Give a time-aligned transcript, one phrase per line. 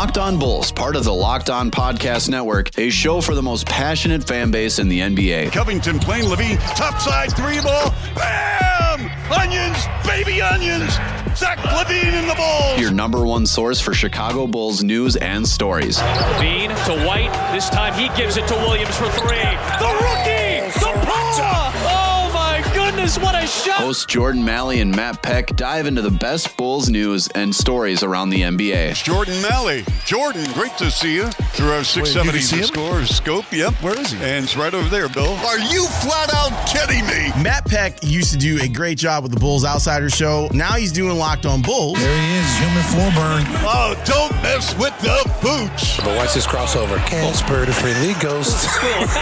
[0.00, 3.66] Locked On Bulls, part of the Locked On Podcast Network, a show for the most
[3.66, 5.52] passionate fan base in the NBA.
[5.52, 9.10] Covington playing LaVine, topside three ball, bam!
[9.30, 9.76] Onions,
[10.06, 10.90] baby onions!
[11.36, 12.80] Zach LaVine in the Bulls!
[12.80, 15.98] Your number one source for Chicago Bulls news and stories.
[15.98, 17.52] LaVine to White.
[17.52, 19.36] This time he gives it to Williams for three.
[19.36, 20.39] The rookie!
[23.10, 23.26] The Pacha!
[23.26, 23.80] Oh my goodness, what a shot!
[23.80, 28.30] Hosts Jordan Maly and Matt Peck dive into the best Bulls news and stories around
[28.30, 29.02] the NBA.
[29.02, 29.84] Jordan Maly.
[30.04, 32.64] Jordan, great to see you through our 670 see him?
[32.64, 33.44] score scope.
[33.52, 33.74] Yep.
[33.82, 34.18] Where is he?
[34.18, 35.32] And it's right over there, Bill.
[35.46, 37.30] Are you flat out kidding me?
[37.42, 40.48] Matt Peck used to do a great job with the Bulls Outsider Show.
[40.52, 41.98] Now he's doing Locked On Bulls.
[41.98, 43.42] There he is, human full burn.
[43.66, 45.96] Oh, don't mess with the boots.
[45.98, 46.96] But watch this crossover.
[47.06, 48.68] Casper the friendly ghost.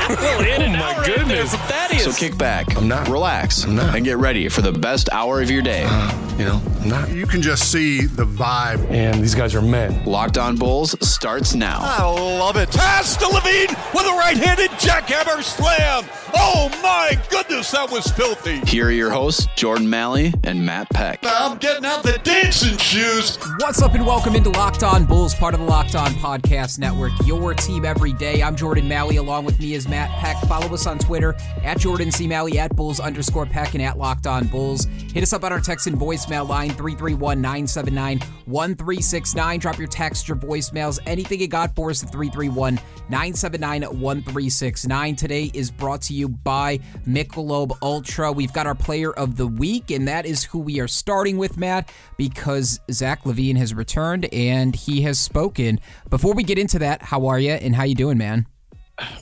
[0.08, 3.08] Well, in and out right there from So kick back, I'm not.
[3.08, 3.96] relax, I'm not.
[3.96, 5.84] and get ready for the best hour of your day.
[5.86, 7.10] Uh, you know, I'm not.
[7.10, 8.88] You can just see the vibe.
[8.90, 10.04] And these guys are men.
[10.04, 11.78] Locked On Bulls starts now.
[11.80, 12.70] I love it.
[12.70, 16.04] Pass to LaVine with a right-handed jackhammer slam.
[16.34, 18.60] Oh my goodness, that was filthy.
[18.60, 21.20] Here are your hosts, Jordan Maly and Matt Peck.
[21.22, 23.38] I'm getting out the dancing shoes.
[23.58, 27.12] What's up and welcome into Locked On Bulls, part of the Locked On Podcast Network,
[27.24, 28.42] your team every day.
[28.42, 30.36] I'm Jordan Maly, along with me is Matt Peck.
[30.46, 32.28] Follow us on Twitter at Jordan C.
[32.28, 34.86] Maly, at Bulls underscore Peck, at Locked On Bulls.
[35.12, 39.60] Hit us up on our text and voicemail line 331 979 1369.
[39.60, 42.74] Drop your text, your voicemails, anything you got for us at 331
[43.08, 45.16] 979 1369.
[45.16, 48.32] Today is brought to you by Michelob Ultra.
[48.32, 51.56] We've got our player of the week, and that is who we are starting with,
[51.58, 55.78] Matt, because Zach LaVine has returned and he has spoken.
[56.10, 58.46] Before we get into that, how are you and how you doing, man?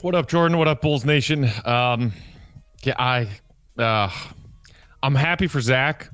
[0.01, 0.57] What up, Jordan?
[0.57, 1.49] What up, Bulls Nation?
[1.63, 2.13] Um,
[2.83, 3.27] yeah, I,
[3.79, 4.09] uh,
[5.03, 6.09] I'm happy for Zach,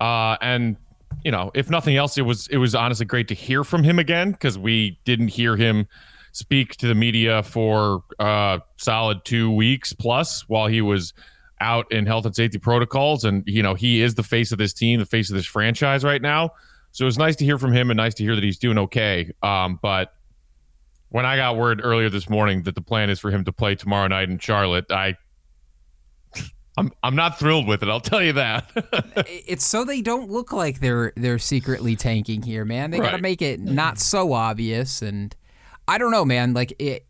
[0.00, 0.76] uh, and
[1.24, 3.98] you know, if nothing else, it was it was honestly great to hear from him
[3.98, 5.86] again because we didn't hear him
[6.32, 11.12] speak to the media for uh, solid two weeks plus while he was
[11.60, 14.72] out in health and safety protocols, and you know, he is the face of this
[14.72, 16.50] team, the face of this franchise right now.
[16.92, 18.78] So it was nice to hear from him and nice to hear that he's doing
[18.78, 19.30] okay.
[19.42, 20.12] Um, but
[21.10, 23.74] when I got word earlier this morning that the plan is for him to play
[23.74, 25.16] tomorrow night in Charlotte, I
[26.76, 27.88] I'm I'm not thrilled with it.
[27.88, 28.70] I'll tell you that.
[29.46, 32.90] It's so they don't look like they're they're secretly tanking here, man.
[32.90, 35.34] They got to make it not so obvious, and
[35.88, 36.54] I don't know, man.
[36.54, 37.04] Like it,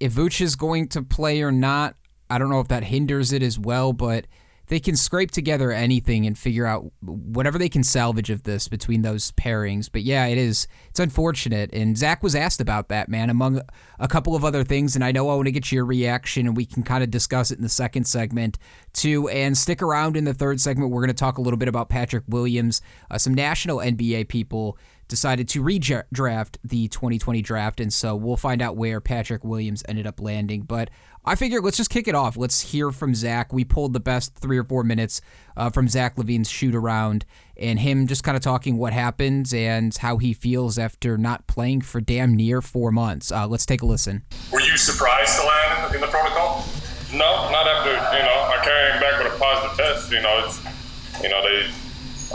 [0.00, 1.94] if Vooch is going to play or not,
[2.28, 4.26] I don't know if that hinders it as well, but
[4.66, 9.02] they can scrape together anything and figure out whatever they can salvage of this between
[9.02, 9.88] those pairings.
[9.90, 11.70] But yeah, it is it's unfortunate.
[11.72, 13.60] And Zach was asked about that, man, among
[13.98, 14.94] a couple of other things.
[14.94, 17.50] And I know I want to get your reaction, and we can kind of discuss
[17.50, 18.58] it in the second segment
[18.92, 19.28] too.
[19.28, 20.90] And stick around in the third segment.
[20.90, 22.80] We're going to talk a little bit about Patrick Williams.
[23.10, 24.78] Uh, some national NBA people
[25.08, 30.06] decided to redraft the 2020 draft, and so we'll find out where Patrick Williams ended
[30.06, 30.62] up landing.
[30.62, 30.90] But
[31.24, 32.36] I figure let's just kick it off.
[32.36, 33.52] Let's hear from Zach.
[33.52, 35.20] We pulled the best three or four minutes
[35.56, 37.24] uh, from Zach LaVine's shoot around
[37.56, 41.80] and him just kind of talking what happens and how he feels after not playing
[41.80, 43.32] for damn near four months.
[43.32, 44.22] Uh, let's take a listen.
[44.52, 46.64] Were you surprised to land in the protocol?
[47.12, 50.10] No, not after you know I came back with a positive test.
[50.10, 51.70] You know, it's you know they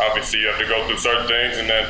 [0.01, 1.85] obviously you have to go through certain things, and then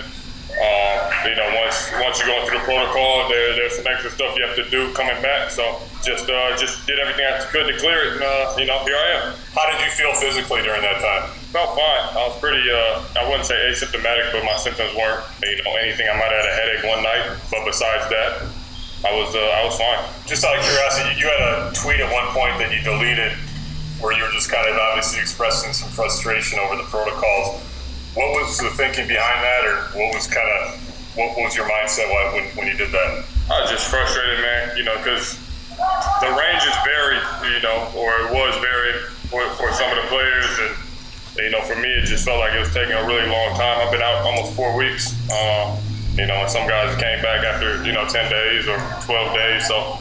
[0.58, 4.36] uh, you know once once you go through the protocol, there, there's some extra stuff
[4.38, 5.52] you have to do coming back.
[5.52, 8.80] So just uh, just did everything I could to clear it, and uh, you know
[8.84, 9.36] here I am.
[9.54, 11.30] How did you feel physically during that time?
[11.54, 12.04] Felt fine.
[12.18, 12.66] I was pretty.
[12.70, 16.08] Uh, I wouldn't say asymptomatic, but my symptoms weren't you know anything.
[16.10, 18.50] I might have had a headache one night, but besides that.
[19.00, 20.04] I was uh, I was fine.
[20.28, 23.32] Just out of curiosity, you had a tweet at one point that you deleted,
[24.02, 27.64] where you were just kind of obviously expressing some frustration over the protocols.
[28.20, 30.76] What was the thinking behind that, or what was kind of
[31.16, 33.24] what was your mindset when, when you did that?
[33.48, 34.76] I was just frustrated, man.
[34.76, 35.40] You know, because
[36.20, 37.16] the range is very,
[37.48, 40.76] you know, or it was very for, for some of the players, and
[41.40, 43.80] you know, for me, it just felt like it was taking a really long time.
[43.80, 45.16] I've been out almost four weeks.
[45.32, 45.80] Um,
[46.20, 48.76] you know, and some guys came back after you know ten days or
[49.08, 49.64] twelve days.
[49.64, 49.96] So,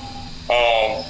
[0.51, 1.07] um,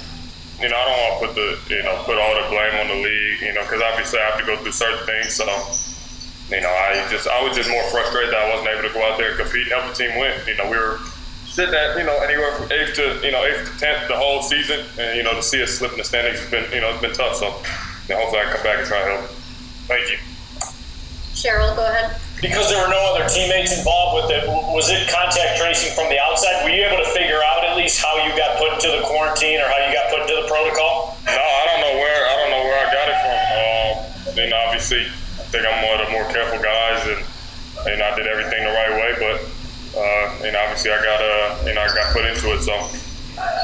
[0.61, 2.87] you know, I don't want to put the you know put all the blame on
[2.93, 3.41] the league.
[3.41, 5.33] You know, because obviously I have to go through certain things.
[5.33, 5.49] So,
[6.49, 9.05] you know, I just I was just more frustrated that I wasn't able to go
[9.05, 10.33] out there and compete and help the team win.
[10.47, 10.99] You know, we were
[11.45, 14.41] sitting at you know anywhere from eighth to you know eighth to tenth the whole
[14.41, 16.89] season, and you know to see us slip in the standings has been you know
[16.89, 17.35] it's been tough.
[17.35, 17.53] So,
[18.09, 19.29] you know, hopefully I can come back and try to help.
[19.85, 20.17] Thank you.
[21.37, 22.19] Cheryl, go ahead.
[22.41, 26.15] Because there were no other teammates involved with it, was it contact tracing from the
[26.19, 26.63] outside?
[26.63, 29.59] Were you able to figure out at least how you got put into the quarantine
[29.59, 31.19] or how you got put into the protocol?
[31.27, 33.37] No, I don't know where I don't know where I got it from.
[33.59, 37.21] Um, and obviously, I think I'm one of the more careful guys, and
[37.89, 39.11] and I did everything the right way.
[39.17, 39.37] But
[39.97, 42.61] uh, and obviously I got uh, you know I got put into it.
[42.61, 42.73] So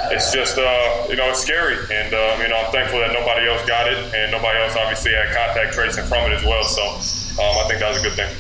[0.10, 3.48] it's just uh, you know it's scary, and um, you know I'm thankful that nobody
[3.48, 6.64] else got it, and nobody else obviously had contact tracing from it as well.
[6.66, 6.82] So
[7.42, 8.34] um, I think that was a good thing.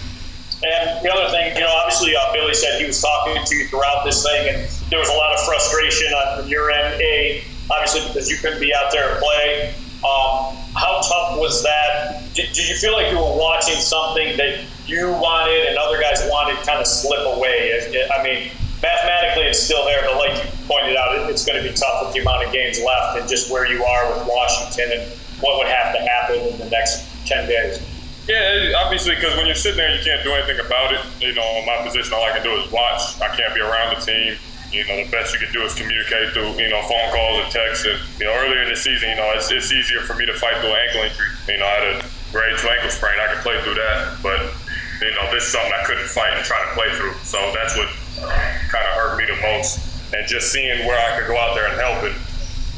[0.66, 3.68] And the other thing, you know, obviously uh, Billy said he was talking to you
[3.68, 4.58] throughout this thing, and
[4.90, 7.00] there was a lot of frustration on your end.
[7.02, 9.76] A, obviously because you couldn't be out there and play.
[10.02, 12.22] Um, how tough was that?
[12.33, 16.27] Did, did you feel like you were watching something that you wanted and other guys
[16.30, 17.80] wanted kind of slip away?
[18.13, 18.51] I mean,
[18.83, 22.13] mathematically it's still there, but like you pointed out, it's going to be tough with
[22.13, 25.12] the amount of games left and just where you are with Washington and
[25.42, 27.80] what would have to happen in the next 10 days.
[28.27, 31.01] Yeah, obviously, because when you're sitting there, you can't do anything about it.
[31.19, 33.22] You know, my position, all I can do is watch.
[33.22, 34.38] I can't be around the team.
[34.75, 37.51] You know, the best you can do is communicate through, you know, phone calls and
[37.51, 37.88] texts.
[37.88, 40.36] And, you know, earlier in the season, you know, it's, it's easier for me to
[40.36, 41.31] fight through an ankle injury.
[41.48, 42.06] You know, I had a
[42.36, 43.16] grade two ankle sprain.
[43.16, 44.19] I could play through that.
[44.19, 44.51] But,
[45.00, 47.16] you know, this is something I couldn't fight and try to play through.
[47.24, 47.88] So that's what
[48.19, 48.27] uh,
[48.68, 49.80] kind of hurt me the most.
[50.12, 52.16] And just seeing where I could go out there and help it.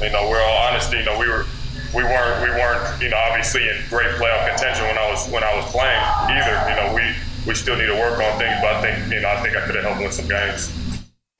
[0.05, 0.93] You know, we're all honest.
[0.93, 1.49] You know, we were
[1.95, 5.43] we weren't we weren't you know obviously in great playoff contention when I was when
[5.43, 6.55] I was playing either.
[6.69, 7.15] You know we
[7.47, 9.65] we still need to work on things, but I think you know I think I
[9.65, 10.69] could have helped win some games.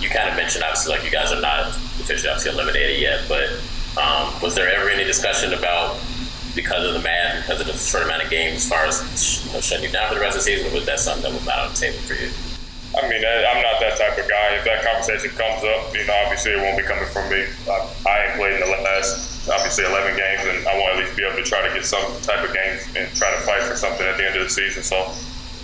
[0.08, 1.68] You kind of mentioned obviously like you guys are not
[2.00, 3.52] officially obviously eliminated yet, but
[4.00, 6.00] um, was there ever any discussion about
[6.56, 9.04] because of the math, because of the short amount of games, as far as
[9.44, 11.36] you know, shutting you down for the rest of the season, was that something that
[11.36, 12.32] was not on the table for you?
[12.96, 14.56] I mean, I'm not that type of guy.
[14.56, 17.44] If that conversation comes up, you know, obviously it won't be coming from me.
[17.68, 17.76] I,
[18.08, 21.20] I ain't played in the last, obviously, 11 games, and I want to at least
[21.20, 23.76] be able to try to get some type of games and try to fight for
[23.76, 24.88] something at the end of the season.
[24.88, 25.04] So,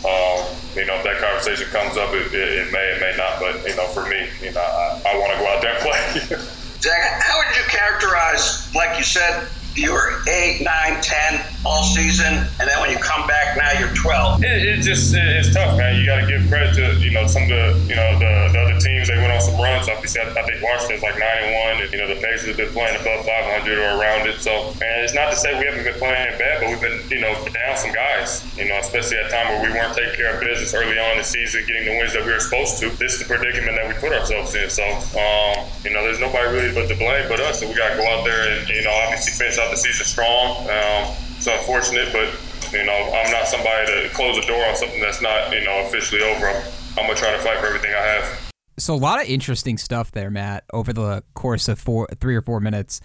[0.03, 0.43] um,
[0.75, 3.39] you know, if that conversation comes up, it, it, it, may, it may not.
[3.39, 5.81] But, you know, for me, you know, I, I want to go out there and
[5.81, 6.37] play.
[6.83, 12.33] Zach, how would you characterize, like you said, you were 8, 9, 10 all season,
[12.33, 14.43] and then when you come back now you're 12.
[14.43, 15.99] It, it just it, it's tough, man.
[15.99, 18.59] You got to give credit to you know some of the you know the, the
[18.59, 19.07] other teams.
[19.07, 19.89] They went on some runs.
[19.89, 22.57] Obviously, I, I think Washington's like nine and one, and you know the Pacers have
[22.57, 24.41] been playing above 500 or around it.
[24.41, 27.21] So, and it's not to say we haven't been playing bad, but we've been you
[27.21, 28.43] know down some guys.
[28.57, 31.17] You know, especially at a time where we weren't taking care of business early on
[31.17, 32.89] in the season, getting the wins that we were supposed to.
[32.97, 34.69] This is the predicament that we put ourselves in.
[34.69, 34.83] So,
[35.17, 37.61] um, you know, there's nobody really but to blame but us.
[37.61, 40.05] So we got to go out there and you know obviously finish out the season
[40.05, 40.57] strong.
[40.69, 42.29] Um, it's unfortunate, but
[42.71, 45.85] you know, I'm not somebody to close the door on something that's not you know
[45.85, 46.47] officially over.
[46.47, 46.63] I'm,
[46.97, 48.51] I'm gonna try to fight for everything I have.
[48.77, 52.41] So a lot of interesting stuff there, Matt, over the course of four, three or
[52.41, 53.01] four minutes.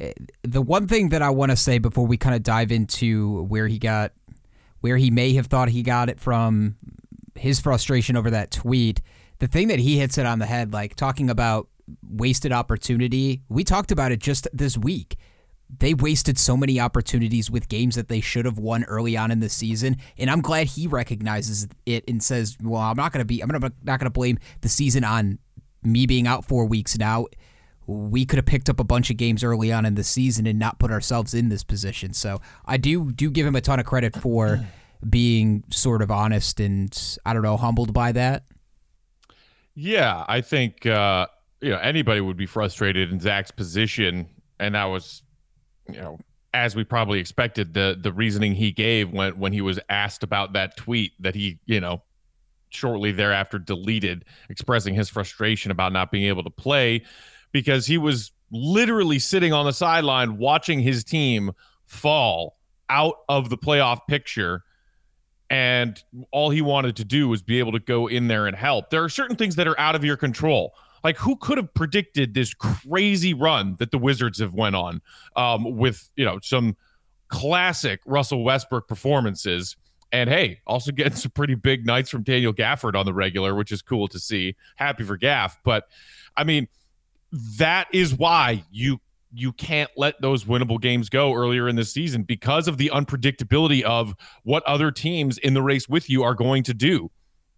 [0.00, 0.12] Eh,
[0.42, 3.68] the one thing that I want to say before we kind of dive into where
[3.68, 4.12] he got,
[4.80, 6.76] where he may have thought he got it from,
[7.34, 9.02] his frustration over that tweet.
[9.38, 11.68] The thing that he hits it on the head, like talking about
[12.08, 13.42] wasted opportunity.
[13.48, 15.16] We talked about it just this week
[15.68, 19.40] they wasted so many opportunities with games that they should have won early on in
[19.40, 23.26] the season and i'm glad he recognizes it and says well i'm not going to
[23.26, 25.38] be i'm not going to blame the season on
[25.86, 27.26] me being out four weeks now.
[27.86, 30.58] We could have picked up a bunch of games early on in the season and
[30.58, 32.12] not put ourselves in this position.
[32.12, 34.66] So i do do give him a ton of credit for
[35.08, 38.44] being sort of honest and i don't know humbled by that.
[39.74, 41.28] Yeah i think uh
[41.60, 44.28] you know anybody would be frustrated in zach's position
[44.58, 45.22] and that was
[45.88, 46.18] you know,
[46.54, 50.54] as we probably expected, the the reasoning he gave when when he was asked about
[50.54, 52.02] that tweet that he, you know,
[52.70, 57.02] shortly thereafter deleted, expressing his frustration about not being able to play
[57.52, 61.52] because he was literally sitting on the sideline watching his team
[61.86, 64.62] fall out of the playoff picture
[65.50, 66.02] and
[66.32, 68.90] all he wanted to do was be able to go in there and help.
[68.90, 70.74] There are certain things that are out of your control.
[71.06, 75.00] Like who could have predicted this crazy run that the Wizards have went on
[75.36, 76.76] um, with you know some
[77.28, 79.76] classic Russell Westbrook performances.
[80.10, 83.70] And hey, also getting some pretty big nights from Daniel Gafford on the regular, which
[83.70, 84.56] is cool to see.
[84.74, 85.56] Happy for Gaff.
[85.62, 85.84] But
[86.36, 86.66] I mean,
[87.56, 89.00] that is why you
[89.32, 93.82] you can't let those winnable games go earlier in the season because of the unpredictability
[93.82, 97.12] of what other teams in the race with you are going to do.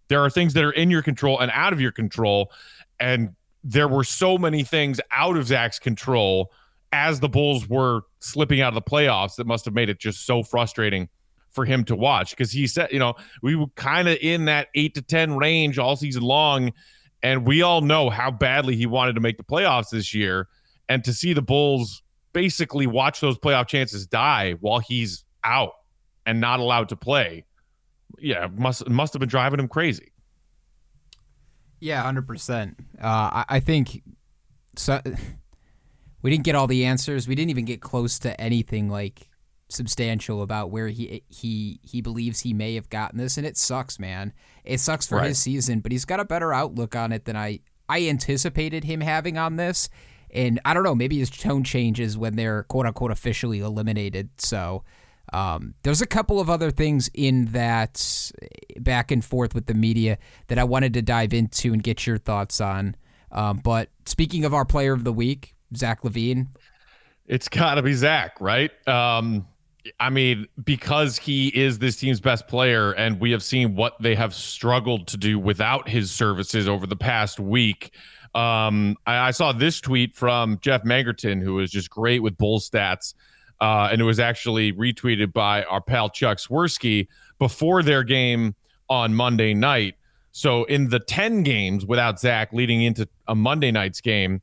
[0.08, 2.52] There are things that are in your control and out of your control.
[3.00, 3.34] And
[3.64, 6.52] there were so many things out of Zach's control
[6.92, 10.24] as the Bulls were slipping out of the playoffs that must have made it just
[10.24, 11.08] so frustrating
[11.50, 14.68] for him to watch because he said, you know, we were kind of in that
[14.74, 16.72] eight to 10 range all season long.
[17.22, 20.48] And we all know how badly he wanted to make the playoffs this year.
[20.88, 25.72] And to see the Bulls basically watch those playoff chances die while he's out
[26.24, 27.44] and not allowed to play,
[28.18, 30.12] yeah, must must have been driving him crazy.
[31.80, 32.80] Yeah, hundred uh, percent.
[33.02, 34.02] I, I think
[34.76, 35.00] so.
[36.20, 37.28] We didn't get all the answers.
[37.28, 39.28] We didn't even get close to anything like
[39.68, 44.00] substantial about where he he he believes he may have gotten this, and it sucks,
[44.00, 44.32] man.
[44.64, 45.28] It sucks for Right.
[45.28, 49.00] his season, but he's got a better outlook on it than I I anticipated him
[49.00, 49.88] having on this.
[50.30, 54.30] And I don't know, maybe his tone changes when they're quote unquote officially eliminated.
[54.38, 54.82] So
[55.32, 58.32] um, there's a couple of other things in that
[58.78, 60.18] back and forth with the media
[60.49, 62.97] that I wanted to dive into and get your thoughts on.
[63.30, 66.49] Um, but speaking of our player of the week, Zach LaVine,
[67.26, 68.70] It's got to be Zach, right?
[68.88, 69.47] Um,
[70.00, 74.14] I mean, because he is this team's best player, and we have seen what they
[74.14, 77.92] have struggled to do without his services over the past week.
[78.35, 82.61] Um, I, I saw this tweet from Jeff Mangerton, who is just great with bull
[82.61, 83.14] stats,
[83.60, 88.54] uh, and it was actually retweeted by our pal Chuck Swirsky before their game
[88.88, 89.94] on Monday night.
[90.32, 94.40] So, in the 10 games without Zach leading into a Monday night's game,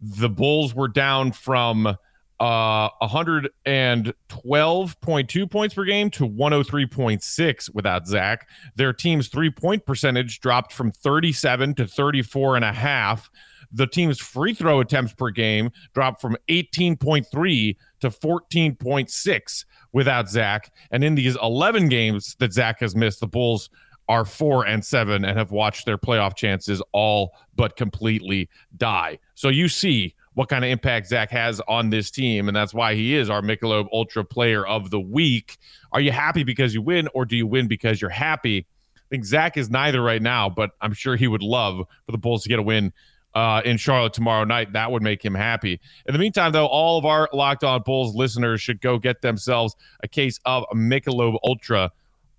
[0.00, 1.96] the Bulls were down from
[2.38, 8.46] uh 112.2 points per game to 103.6 without Zach.
[8.74, 13.30] Their team's three point percentage dropped from 37 to 34 and a half.
[13.72, 20.72] The team's free throw attempts per game dropped from 18.3 to 14.6 without Zach.
[20.90, 23.70] And in these 11 games that Zach has missed, the Bulls
[24.08, 29.18] are four and seven and have watched their playoff chances all but completely die.
[29.34, 32.94] So you see what kind of impact Zach has on this team, and that's why
[32.94, 35.56] he is our Michelob Ultra Player of the Week.
[35.92, 38.66] Are you happy because you win, or do you win because you're happy?
[38.96, 42.18] I think Zach is neither right now, but I'm sure he would love for the
[42.18, 42.92] Bulls to get a win
[43.36, 44.72] uh, in Charlotte tomorrow night.
[44.72, 45.78] That would make him happy.
[46.06, 49.76] In the meantime, though, all of our Locked On Bulls listeners should go get themselves
[50.02, 51.92] a case of Michelob Ultra.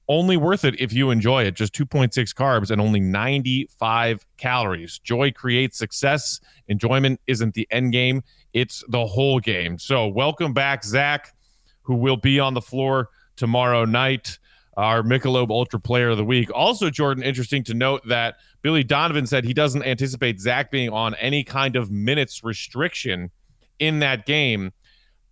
[0.09, 1.53] Only worth it if you enjoy it.
[1.53, 4.97] Just 2.6 carbs and only 95 calories.
[4.97, 6.39] Joy creates success.
[6.67, 8.23] Enjoyment isn't the end game,
[8.53, 9.77] it's the whole game.
[9.77, 11.35] So, welcome back, Zach,
[11.83, 14.39] who will be on the floor tomorrow night,
[14.77, 16.49] our Michelob Ultra Player of the Week.
[16.53, 21.15] Also, Jordan, interesting to note that Billy Donovan said he doesn't anticipate Zach being on
[21.15, 23.31] any kind of minutes restriction
[23.79, 24.71] in that game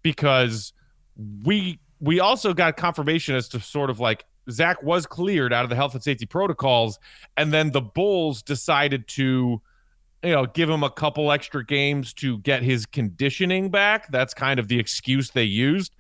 [0.01, 0.73] because
[1.43, 5.69] we we also got confirmation as to sort of like Zach was cleared out of
[5.69, 6.99] the health and safety protocols,
[7.37, 9.61] and then the Bulls decided to,
[10.23, 14.11] you know, give him a couple extra games to get his conditioning back.
[14.11, 15.95] That's kind of the excuse they used.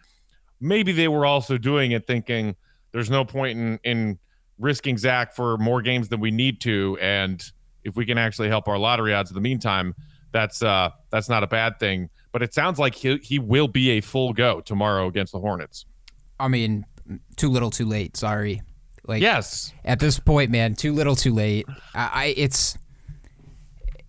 [0.59, 2.55] Maybe they were also doing it thinking
[2.95, 4.19] there's no point in in
[4.57, 7.43] risking Zach for more games than we need to, and
[7.83, 9.93] if we can actually help our lottery odds in the meantime,
[10.31, 12.09] that's uh that's not a bad thing.
[12.31, 15.85] But it sounds like he he will be a full go tomorrow against the Hornets.
[16.39, 16.85] I mean,
[17.35, 18.15] too little, too late.
[18.15, 18.61] Sorry.
[19.05, 21.67] Like yes, at this point, man, too little, too late.
[21.93, 22.77] I, I it's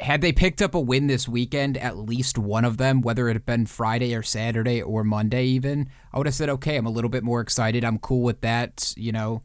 [0.01, 3.35] had they picked up a win this weekend, at least one of them, whether it
[3.35, 6.91] had been Friday or Saturday or Monday, even, I would have said, okay, I'm a
[6.91, 7.85] little bit more excited.
[7.85, 8.93] I'm cool with that.
[8.97, 9.43] You know,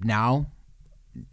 [0.00, 0.46] now,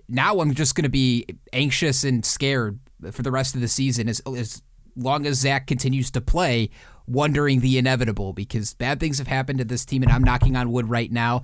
[0.07, 2.79] now I'm just gonna be anxious and scared
[3.11, 4.63] for the rest of the season as as
[4.95, 6.71] long as Zach continues to play,
[7.05, 10.71] wondering the inevitable because bad things have happened to this team, and I'm knocking on
[10.71, 11.43] wood right now.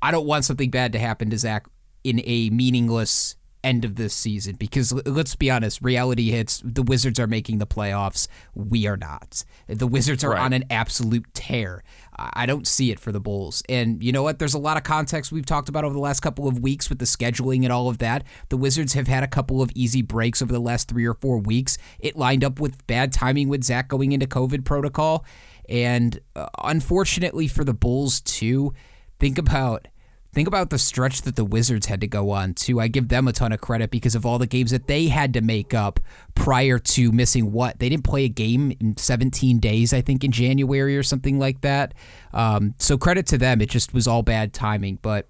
[0.00, 1.66] I don't want something bad to happen to Zach
[2.02, 6.62] in a meaningless end of this season because let's be honest, reality hits.
[6.64, 8.28] The Wizards are making the playoffs.
[8.54, 9.44] We are not.
[9.66, 10.42] The Wizards are Right.
[10.42, 11.82] on an absolute tear.
[12.16, 13.62] I don't see it for the Bulls.
[13.68, 14.38] And you know what?
[14.38, 16.98] There's a lot of context we've talked about over the last couple of weeks with
[17.00, 18.22] the scheduling and all of that.
[18.50, 21.38] The Wizards have had a couple of easy breaks over the last three or four
[21.38, 21.76] weeks.
[21.98, 25.24] It lined up with bad timing with Zach going into COVID protocol.
[25.68, 28.74] And uh, unfortunately for the Bulls, too,
[29.18, 29.88] think about
[30.34, 32.80] Think about the stretch that the Wizards had to go on, too.
[32.80, 35.32] I give them a ton of credit because of all the games that they had
[35.34, 36.00] to make up
[36.34, 37.78] prior to missing what?
[37.78, 41.60] They didn't play a game in 17 days, I think, in January or something like
[41.60, 41.94] that.
[42.32, 43.60] Um, so credit to them.
[43.60, 45.28] It just was all bad timing, but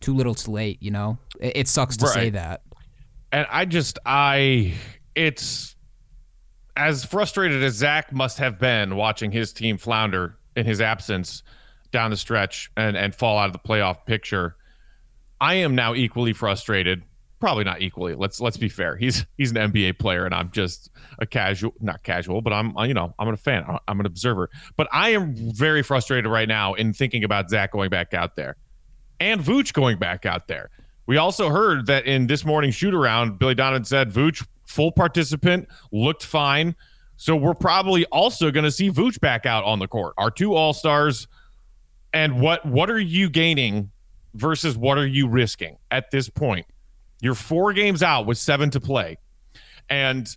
[0.00, 1.18] too little too late, you know?
[1.40, 2.62] It, it sucks to say that.
[3.32, 4.74] and I just I
[5.16, 5.74] it's
[6.76, 11.42] as frustrated as Zach must have been watching his team flounder in his absence
[11.94, 14.56] down the stretch and and fall out of the playoff picture.
[15.40, 17.02] I am now equally frustrated.
[17.40, 18.14] Probably not equally.
[18.14, 18.96] Let's let's be fair.
[18.96, 22.94] He's he's an NBA player, and I'm just a casual, not casual, but I'm you
[22.94, 23.64] know I'm a fan.
[23.88, 24.50] I'm an observer.
[24.76, 28.56] But I am very frustrated right now in thinking about Zach going back out there
[29.20, 30.70] and Vooch going back out there.
[31.06, 35.68] We also heard that in this morning's shoot around, Billy Donovan said Vooch, full participant,
[35.92, 36.74] looked fine.
[37.16, 40.14] So we're probably also going to see Vooch back out on the court.
[40.18, 41.28] Our two All Stars.
[42.14, 43.90] And what what are you gaining
[44.34, 46.64] versus what are you risking at this point?
[47.20, 49.18] You're four games out with seven to play,
[49.90, 50.34] and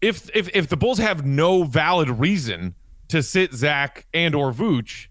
[0.00, 2.74] if if if the Bulls have no valid reason
[3.08, 5.06] to sit Zach and or Vooch,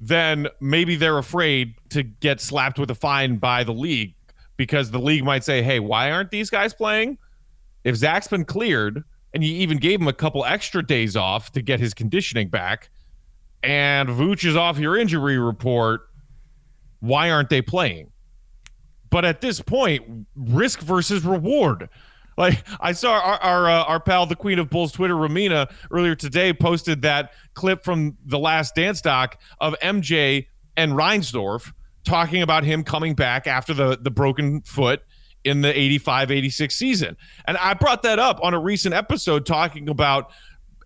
[0.00, 4.14] then maybe they're afraid to get slapped with a fine by the league
[4.56, 7.18] because the league might say, "Hey, why aren't these guys playing?"
[7.82, 9.02] If Zach's been cleared
[9.34, 12.90] and you even gave him a couple extra days off to get his conditioning back,
[13.62, 16.02] and Vooch is off your injury report,
[17.00, 18.10] why aren't they playing?
[19.10, 21.88] But at this point, risk versus reward.
[22.36, 26.14] Like I saw our our, uh, our pal, the Queen of Bulls, Twitter, Ramina, earlier
[26.14, 30.46] today posted that clip from the Last Dance doc of MJ
[30.76, 31.72] and Reinsdorf
[32.04, 35.02] talking about him coming back after the the broken foot
[35.44, 37.16] in the 85-86 season.
[37.46, 40.30] And I brought that up on a recent episode talking about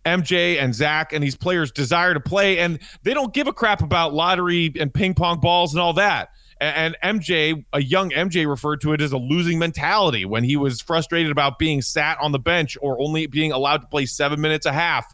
[0.04, 3.82] MJ and Zach and these players' desire to play, and they don't give a crap
[3.82, 6.30] about lottery and ping pong balls and all that.
[6.60, 10.80] And MJ, a young MJ, referred to it as a losing mentality when he was
[10.80, 14.64] frustrated about being sat on the bench or only being allowed to play seven minutes
[14.64, 15.12] a half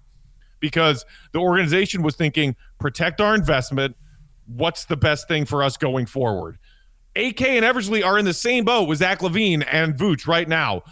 [0.61, 3.97] because the organization was thinking, protect our investment.
[4.47, 6.59] What's the best thing for us going forward?
[7.17, 10.83] AK and Eversley are in the same boat with Zach LaVine and Vooch right now.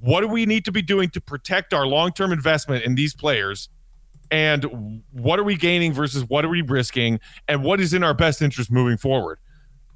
[0.00, 3.14] What do we need to be doing to protect our long term investment in these
[3.14, 3.68] players?
[4.30, 7.18] And what are we gaining versus what are we risking?
[7.48, 9.38] And what is in our best interest moving forward?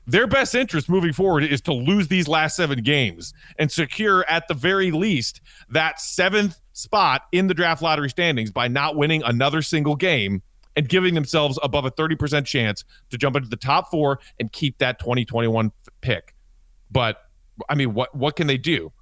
[0.06, 4.48] Their best interest moving forward is to lose these last seven games and secure, at
[4.48, 9.62] the very least, that seventh spot in the draft lottery standings by not winning another
[9.62, 10.42] single game
[10.76, 14.78] and giving themselves above a 30% chance to jump into the top four and keep
[14.78, 16.34] that 2021 pick.
[16.90, 17.18] But
[17.68, 18.92] I mean, what what can they do?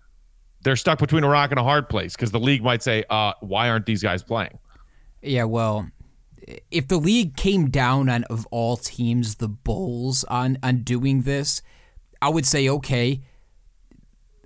[0.63, 3.33] They're stuck between a rock and a hard place because the league might say, uh,
[3.41, 4.59] why aren't these guys playing?
[5.21, 5.89] Yeah, well,
[6.71, 11.63] if the league came down on of all teams the Bulls on on doing this,
[12.21, 13.23] I would say okay.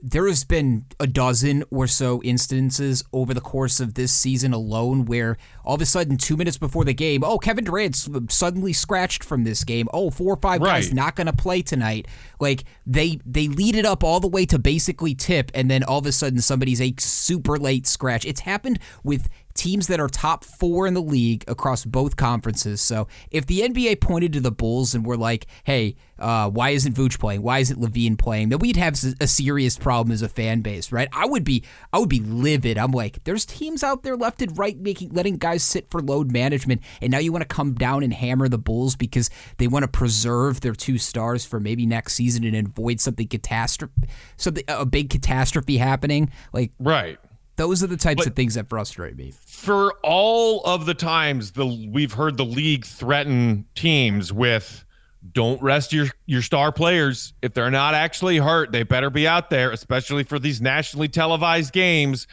[0.02, 5.06] There has been a dozen or so instances over the course of this season alone
[5.06, 9.24] where all of a sudden, two minutes before the game, oh, Kevin Durant's suddenly scratched
[9.24, 9.88] from this game.
[9.92, 10.82] Oh, four or five right.
[10.82, 12.06] guys not going to play tonight.
[12.38, 15.98] Like they they lead it up all the way to basically tip, and then all
[15.98, 18.24] of a sudden somebody's a super late scratch.
[18.26, 22.80] It's happened with teams that are top four in the league across both conferences.
[22.80, 26.94] So if the NBA pointed to the Bulls and were like, hey, uh, why isn't
[26.94, 27.42] Vooch playing?
[27.42, 28.48] Why isn't LaVine playing?
[28.48, 31.08] Then we'd have a serious problem as a fan base, right?
[31.12, 32.78] I would be, I would be livid.
[32.78, 36.32] I'm like, there's teams out there left and right making, letting guys sit for load
[36.32, 39.28] management, and now you want to come down and hammer the Bulls because
[39.58, 43.94] they want to preserve their two stars for maybe next season and avoid something catastrophe,
[44.36, 46.30] something a big catastrophe happening.
[46.52, 47.18] Like, right.
[47.56, 49.32] Those are the types but of things that frustrate me.
[49.44, 54.84] For all of the times the we've heard the league threaten teams with
[55.32, 59.50] don't rest your your star players if they're not actually hurt, they better be out
[59.50, 62.26] there, especially for these nationally televised games.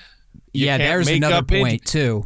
[0.54, 2.26] You yeah, there's another point in, too.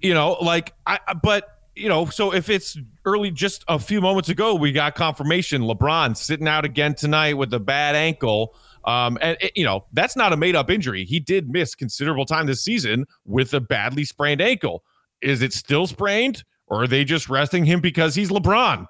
[0.00, 4.30] You know, like I but you know, so if it's early, just a few moments
[4.30, 8.54] ago, we got confirmation LeBron sitting out again tonight with a bad ankle.
[8.86, 11.04] Um, and it, you know that's not a made-up injury.
[11.04, 14.84] He did miss considerable time this season with a badly sprained ankle.
[15.22, 18.86] Is it still sprained, or are they just resting him because he's LeBron?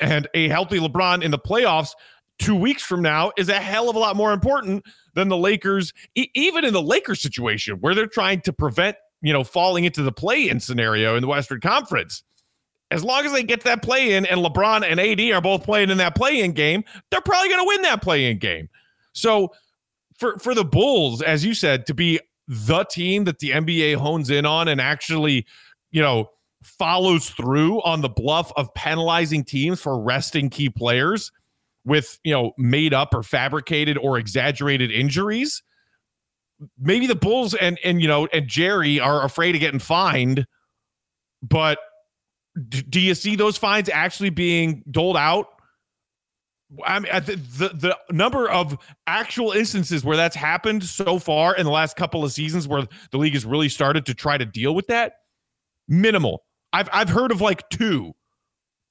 [0.00, 1.90] And a healthy LeBron in the playoffs
[2.38, 4.84] two weeks from now is a hell of a lot more important
[5.14, 9.32] than the Lakers, e- even in the Lakers situation where they're trying to prevent you
[9.32, 12.22] know falling into the play-in scenario in the Western Conference.
[12.90, 15.90] As long as they get that play in and LeBron and AD are both playing
[15.90, 18.70] in that play in game, they're probably going to win that play in game.
[19.18, 19.52] So
[20.18, 24.30] for for the Bulls, as you said, to be the team that the NBA hones
[24.30, 25.46] in on and actually,
[25.90, 26.30] you know,
[26.62, 31.30] follows through on the bluff of penalizing teams for resting key players
[31.84, 35.62] with, you know, made up or fabricated or exaggerated injuries.
[36.78, 40.46] Maybe the Bulls and and you know and Jerry are afraid of getting fined,
[41.42, 41.78] but
[42.88, 45.46] do you see those fines actually being doled out
[46.84, 48.76] I mean, the, the, number of
[49.06, 53.18] actual instances where that's happened so far in the last couple of seasons, where the
[53.18, 55.14] league has really started to try to deal with that,
[55.88, 56.44] minimal.
[56.72, 58.14] I've I've heard of like two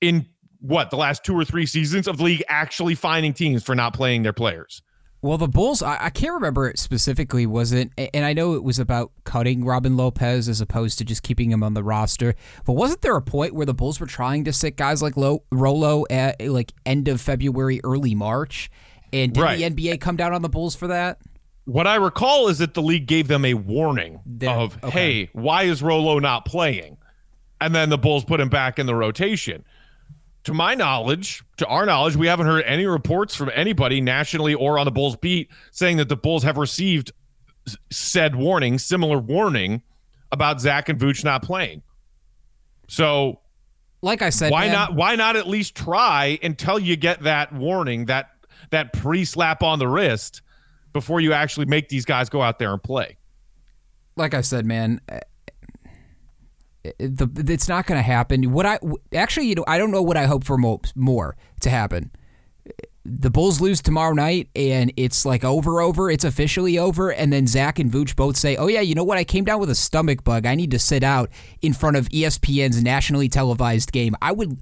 [0.02, 0.28] in
[0.60, 3.94] what the last two or three seasons of the league actually finding teams for not
[3.94, 4.82] playing their players.
[5.28, 7.92] Well, the Bulls, I, I, can't remember it specifically, was it?
[7.98, 11.64] And I know it was about cutting Robin Lopez as opposed to just keeping him
[11.64, 12.34] on the roster.
[12.66, 15.44] But wasn't there a point where the Bulls were trying to sit guys like Lo,
[15.52, 18.70] Rolo at like end of February, early March?
[19.12, 19.58] And did right.
[19.58, 21.20] the NBA come down on the Bulls for that?
[21.66, 24.92] What I recall is that the league gave them a warning there, of, okay.
[24.92, 26.96] hey, why is Rolo not playing?
[27.60, 29.66] And then the Bulls put him back in the rotation
[30.48, 34.80] to my knowledge, to our knowledge, we haven't heard any reports from anybody nationally or
[34.80, 37.12] on the Bulls beat saying that the Bulls have received
[37.92, 39.82] said warning, similar warning
[40.32, 41.84] about Zach and Vooch not playing.
[42.88, 43.42] So,
[44.02, 44.96] like I said, why man, not?
[44.96, 48.30] Why not at least try until you get that warning, that
[48.72, 50.42] that pre-slap on the wrist,
[50.94, 53.18] before you actually make these guys go out there and play?
[54.16, 55.02] Like I said, man,
[56.98, 58.52] the, it's not going to happen.
[58.52, 58.80] What I
[59.14, 62.12] actually, you know, I don't know what I hope for mo- more to happen.
[63.06, 66.12] The Bulls lose tomorrow night, and it's like over, over.
[66.12, 69.18] It's officially over, and then Zach and Vooch both say, "Oh yeah, you know what?
[69.18, 70.46] I came down with a stomach bug.
[70.46, 71.30] I need to sit out
[71.62, 74.62] in front of ESPN's nationally televised game." I would,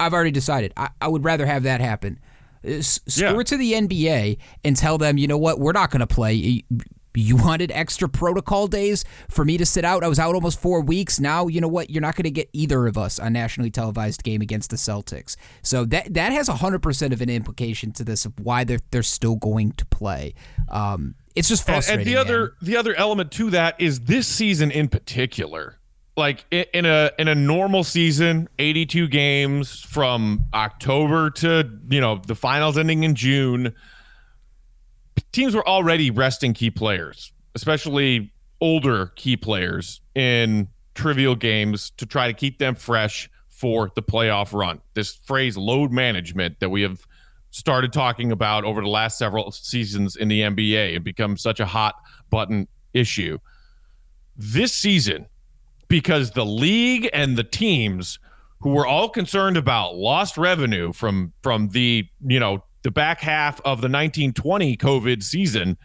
[0.00, 0.72] I've already decided.
[0.76, 2.18] I, I would rather have that happen.
[2.64, 3.40] S- Yeah.
[3.40, 5.60] to the NBA and tell them, you know what?
[5.60, 6.64] We're not going to play.
[7.16, 10.02] You- wanted extra protocol days for me to sit out.
[10.02, 11.20] I was out almost four weeks.
[11.20, 11.90] Now, you know what?
[11.90, 15.36] You're not going to get either of us a nationally televised game against the Celtics.
[15.62, 19.36] So that that has 100% of an implication to this of why they're, they're still
[19.36, 20.34] going to play.
[20.68, 22.00] Um, it's just frustrating.
[22.00, 22.26] and the man.
[22.26, 25.78] other the other element to that is this season in particular.
[26.16, 32.34] Like in a in a normal season, 82 games from October to, you know, the
[32.34, 33.74] finals ending in June,
[35.32, 42.26] teams were already resting key players, especially older key players in trivial games to try
[42.26, 44.80] to keep them fresh for the playoff run.
[44.94, 47.06] This phrase load management that we have
[47.50, 51.66] started talking about over the last several seasons in the NBA and become such a
[51.66, 51.94] hot
[52.30, 53.38] button issue.
[54.36, 55.26] This season,
[55.88, 58.18] because the league and the teams
[58.60, 63.56] who were all concerned about lost revenue from from the you know the back half
[63.62, 65.76] of the 1920 COVID season,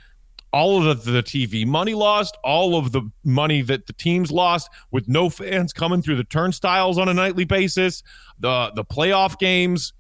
[0.54, 4.70] all of the, the TV money lost, all of the money that the teams lost
[4.92, 8.04] with no fans coming through the turnstiles on a nightly basis,
[8.38, 9.94] the the playoff games.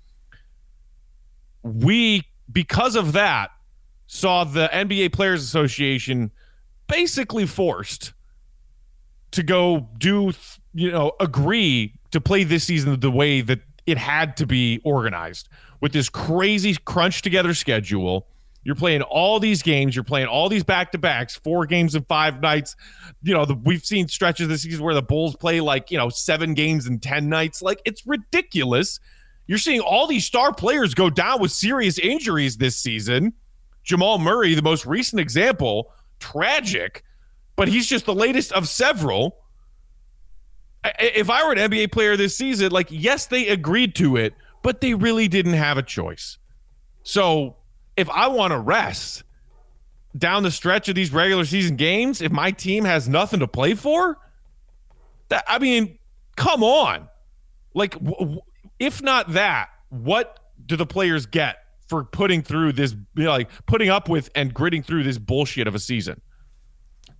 [1.63, 3.49] We because of that
[4.05, 6.29] saw the NBA Players Association
[6.87, 8.13] basically forced
[9.31, 10.33] to go do
[10.75, 15.49] you know agree to play this season the way that it had to be organized.
[15.79, 18.27] With this crazy crunch together schedule
[18.63, 22.75] you're playing all these games you're playing all these back-to-backs four games in five nights.
[23.23, 26.09] You know the, we've seen stretches this season where the bulls play like you know
[26.09, 27.61] seven games in ten nights.
[27.61, 28.99] Like it's ridiculous.
[29.47, 33.33] You're seeing all these star players go down with serious injuries this season.
[33.83, 37.03] Jamal murray the most recent example tragic
[37.55, 39.37] but he's just the latest of several.
[40.83, 44.81] If I were an NBA player this season, like, yes, they agreed to it, but
[44.81, 46.37] they really didn't have a choice.
[47.03, 47.57] So
[47.97, 49.23] if I want to rest
[50.17, 53.75] down the stretch of these regular season games, if my team has nothing to play
[53.75, 54.17] for,
[55.29, 55.97] that I mean,
[56.35, 57.07] come on.
[57.73, 57.95] Like,
[58.79, 63.49] if not that, what do the players get for putting through this, you know, like,
[63.65, 66.21] putting up with and gritting through this bullshit of a season?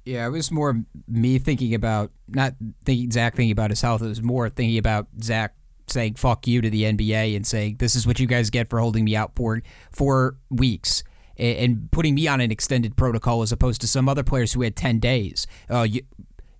[0.06, 4.02] Yeah, it was more me thinking about not thinking Zach thinking about his health.
[4.02, 5.56] It was more thinking about Zach
[5.88, 8.80] saying "fuck you" to the NBA and saying this is what you guys get for
[8.80, 9.62] holding me out for
[9.92, 11.04] four weeks
[11.38, 14.64] and, and putting me on an extended protocol as opposed to some other players who
[14.64, 15.46] had ten days.
[15.70, 16.02] Uh, you,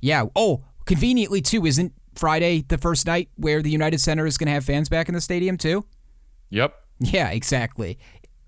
[0.02, 0.26] yeah.
[0.36, 4.54] Oh, conveniently too, isn't Friday the first night where the United Center is going to
[4.54, 5.86] have fans back in the stadium too?
[6.52, 6.76] Yep.
[7.00, 7.98] Yeah, exactly.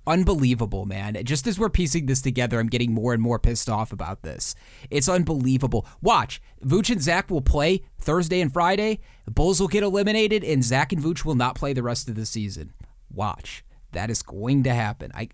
[0.05, 1.17] Unbelievable, man.
[1.23, 4.53] Just as we're piecing this together, I'm getting more and more pissed off about this.
[4.89, 5.85] It's unbelievable.
[6.01, 6.41] Watch.
[6.63, 8.99] Vooch and Zach will play Thursday and Friday.
[9.25, 12.15] The Bulls will get eliminated, and Zach and Vooch will not play the rest of
[12.15, 12.73] the season.
[13.13, 13.63] Watch.
[13.93, 15.11] That is going to happen.
[15.15, 15.29] I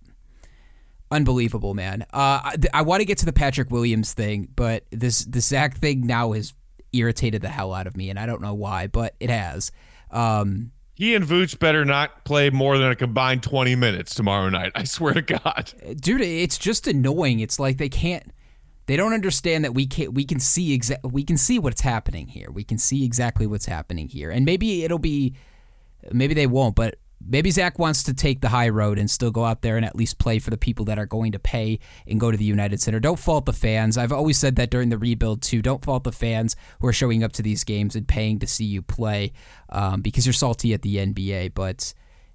[1.11, 2.03] unbelievable, man.
[2.13, 5.77] Uh, I, I want to get to the Patrick Williams thing, but this the Zach
[5.77, 6.53] thing now has
[6.93, 9.71] irritated the hell out of me, and I don't know why, but it has.
[10.11, 14.73] Um, He and Vooch better not play more than a combined 20 minutes tomorrow night.
[14.75, 15.71] I swear to God.
[15.95, 18.33] dude it's just annoying it's like they can't
[18.87, 22.27] they don't understand that we can we can see exa- we can see what's happening
[22.27, 25.35] here we can see exactly what's happening here and maybe it'll be
[26.11, 29.45] maybe they won't but maybe Zach wants to take the high road and still go
[29.45, 32.19] out there and at least play for the people that are going to pay and
[32.19, 32.99] go to the United Center.
[32.99, 33.97] Don't fault the fans.
[33.97, 35.61] I've always said that during the rebuild too.
[35.61, 38.65] Don't fault the fans who are showing up to these games and paying to see
[38.65, 39.33] you play
[39.69, 41.93] um, because you're salty at the NBA but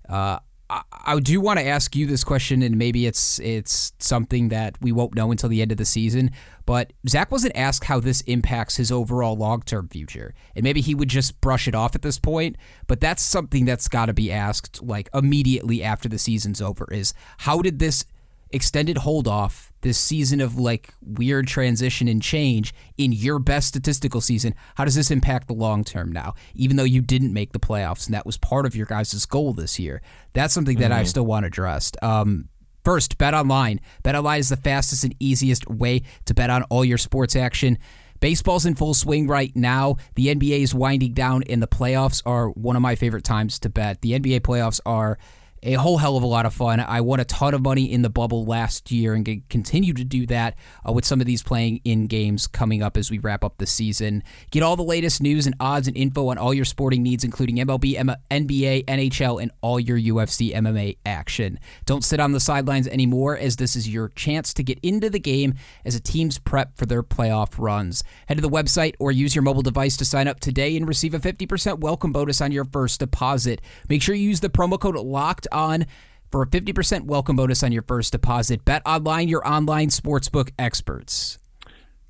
[0.09, 0.39] uh,
[0.71, 4.77] I, I do want to ask you this question, and maybe it's it's something that
[4.81, 6.31] we won't know until the end of the season.
[6.67, 10.95] But Zach wasn't asked how this impacts his overall long term future, and maybe he
[10.95, 12.57] would just brush it off at this point.
[12.87, 16.87] But that's something that's got to be asked like immediately after the season's over.
[16.91, 18.07] Is how did this
[18.55, 24.21] extended hold off this season of like weird transition and change in your best statistical
[24.21, 27.59] season how does this impact the long term now even though you didn't make the
[27.59, 30.01] playoffs and that was part of your guys' goal this year
[30.33, 31.07] that's something that i Mhm.
[31.09, 32.49] still want addressed um,
[32.85, 33.81] First, bet online.
[34.03, 37.79] Bet online is the fastest and easiest way to bet on all your sports action.
[38.21, 39.97] Baseball's in full swing right now.
[40.17, 43.71] The NBA is winding down, and the playoffs are one of my favorite times to
[43.71, 44.03] bet.
[44.03, 45.17] The NBA playoffs are
[45.65, 46.79] a whole hell of a lot of fun.
[46.79, 50.27] I won a ton of money in the bubble last year and continue to do
[50.27, 53.57] that uh, with some of these playing in games coming up as we wrap up
[53.57, 54.23] the season.
[54.51, 57.57] Get all the latest news and odds and info on all your sporting needs, including
[57.57, 61.59] MLB, M- NBA, NHL, and all your UFC MMA action.
[61.87, 65.19] Don't sit on the sidelines anymore, as this is your chance to get into the
[65.19, 65.55] game
[65.87, 68.05] as a team's prep for their playoff runs.
[68.29, 71.15] Head to the website or use your mobile device to sign up today and receive
[71.15, 73.63] a 50% welcome bonus on your first deposit.
[73.89, 75.87] Make sure you use the promo code LOCKED on
[76.31, 78.65] for a 50% welcome bonus on your first deposit.
[78.65, 81.39] Bet online, your online sportsbook experts.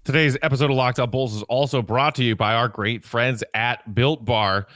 [0.04, 3.44] Today's episode of Locked On Bulls is also brought to you by our great friends
[3.54, 4.66] at Built Bar.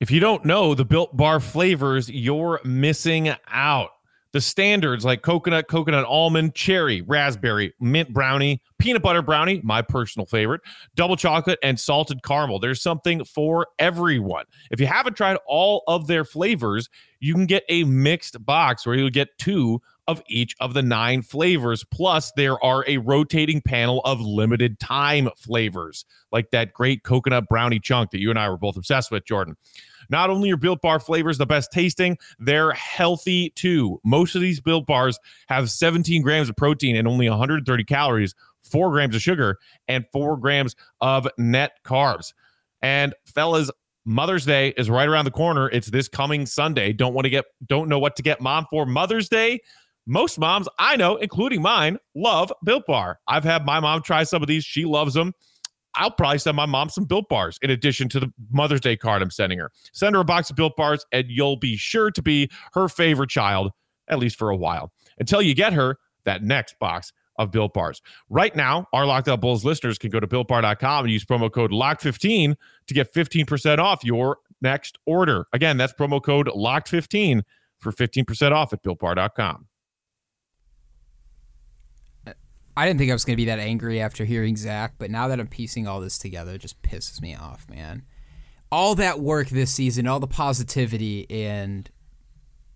[0.00, 3.90] If you don't know the Built Bar flavors, you're missing out.
[4.32, 10.26] The standards like coconut, coconut almond, cherry, raspberry, mint brownie, peanut butter brownie, my personal
[10.26, 10.62] favorite,
[10.94, 12.58] double chocolate, and salted caramel.
[12.58, 14.46] There's something for everyone.
[14.70, 16.88] If you haven't tried all of their flavors,
[17.20, 21.22] you can get a mixed box where you'll get two of each of the nine
[21.22, 21.84] flavors.
[21.84, 27.78] Plus, there are a rotating panel of limited time flavors, like that great coconut brownie
[27.78, 29.56] chunk that you and I were both obsessed with, Jordan.
[30.10, 34.00] Not only are Built Bar flavors the best tasting, they're healthy too.
[34.04, 38.34] Most of these Built Bars have 17 grams of protein and only 130 calories,
[38.64, 42.32] 4 grams of sugar, and 4 grams of net carbs.
[42.82, 43.70] And fellas,
[44.04, 45.68] Mother's Day is right around the corner.
[45.70, 46.92] It's this coming Sunday.
[46.92, 49.60] Don't want to get don't know what to get mom for Mother's Day.
[50.06, 53.20] Most moms I know, including mine, love Built Bar.
[53.28, 54.64] I've had my mom try some of these.
[54.64, 55.32] She loves them.
[55.94, 59.22] I'll probably send my mom some built bars in addition to the Mother's Day card
[59.22, 59.70] I'm sending her.
[59.92, 63.30] Send her a box of built bars, and you'll be sure to be her favorite
[63.30, 63.72] child,
[64.08, 68.00] at least for a while, until you get her that next box of built bars.
[68.28, 71.72] Right now, our Locked On Bulls listeners can go to builtbar.com and use promo code
[71.72, 72.54] LOCKED15
[72.86, 75.46] to get 15% off your next order.
[75.52, 77.42] Again, that's promo code LOCKED15
[77.78, 79.66] for 15% off at builtbar.com.
[82.76, 85.28] I didn't think I was going to be that angry after hearing Zach, but now
[85.28, 88.02] that I'm piecing all this together, it just pisses me off, man.
[88.70, 91.90] All that work this season, all the positivity, and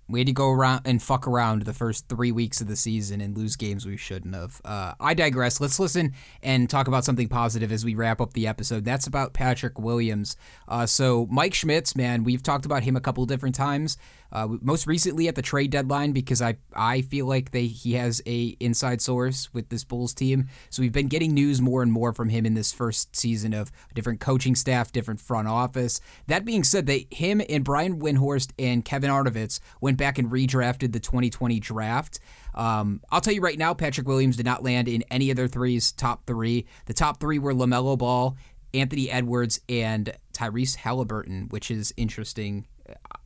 [0.09, 3.21] we had to go around and fuck around the first three weeks of the season
[3.21, 4.61] and lose games we shouldn't have.
[4.65, 5.61] Uh, I digress.
[5.61, 8.85] Let's listen and talk about something positive as we wrap up the episode.
[8.85, 10.37] That's about Patrick Williams.
[10.69, 13.97] Uh, so, Mike Schmitz, man, we've talked about him a couple different times.
[14.33, 18.23] Uh, most recently at the trade deadline because I I feel like they he has
[18.27, 20.49] a inside source with this Bulls team.
[20.71, 23.71] So we've been getting news more and more from him in this first season of
[23.95, 26.01] different coaching staff, different front office.
[26.27, 30.93] That being said, they him and Brian Windhorst and Kevin Arnovitz went back and redrafted
[30.93, 32.19] the 2020 draft.
[32.55, 35.49] Um, I'll tell you right now, Patrick Williams did not land in any of their
[35.49, 36.67] threes top three.
[36.87, 38.37] The top three were LaMelo Ball,
[38.73, 42.67] Anthony Edwards, and Tyrese Halliburton, which is interesting.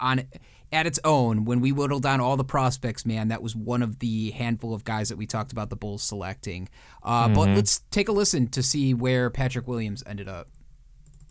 [0.00, 0.22] On
[0.72, 3.98] at its own, when we whittled down all the prospects, man, that was one of
[3.98, 6.68] the handful of guys that we talked about the Bulls selecting.
[7.02, 7.34] Uh, mm-hmm.
[7.34, 10.48] But let's take a listen to see where Patrick Williams ended up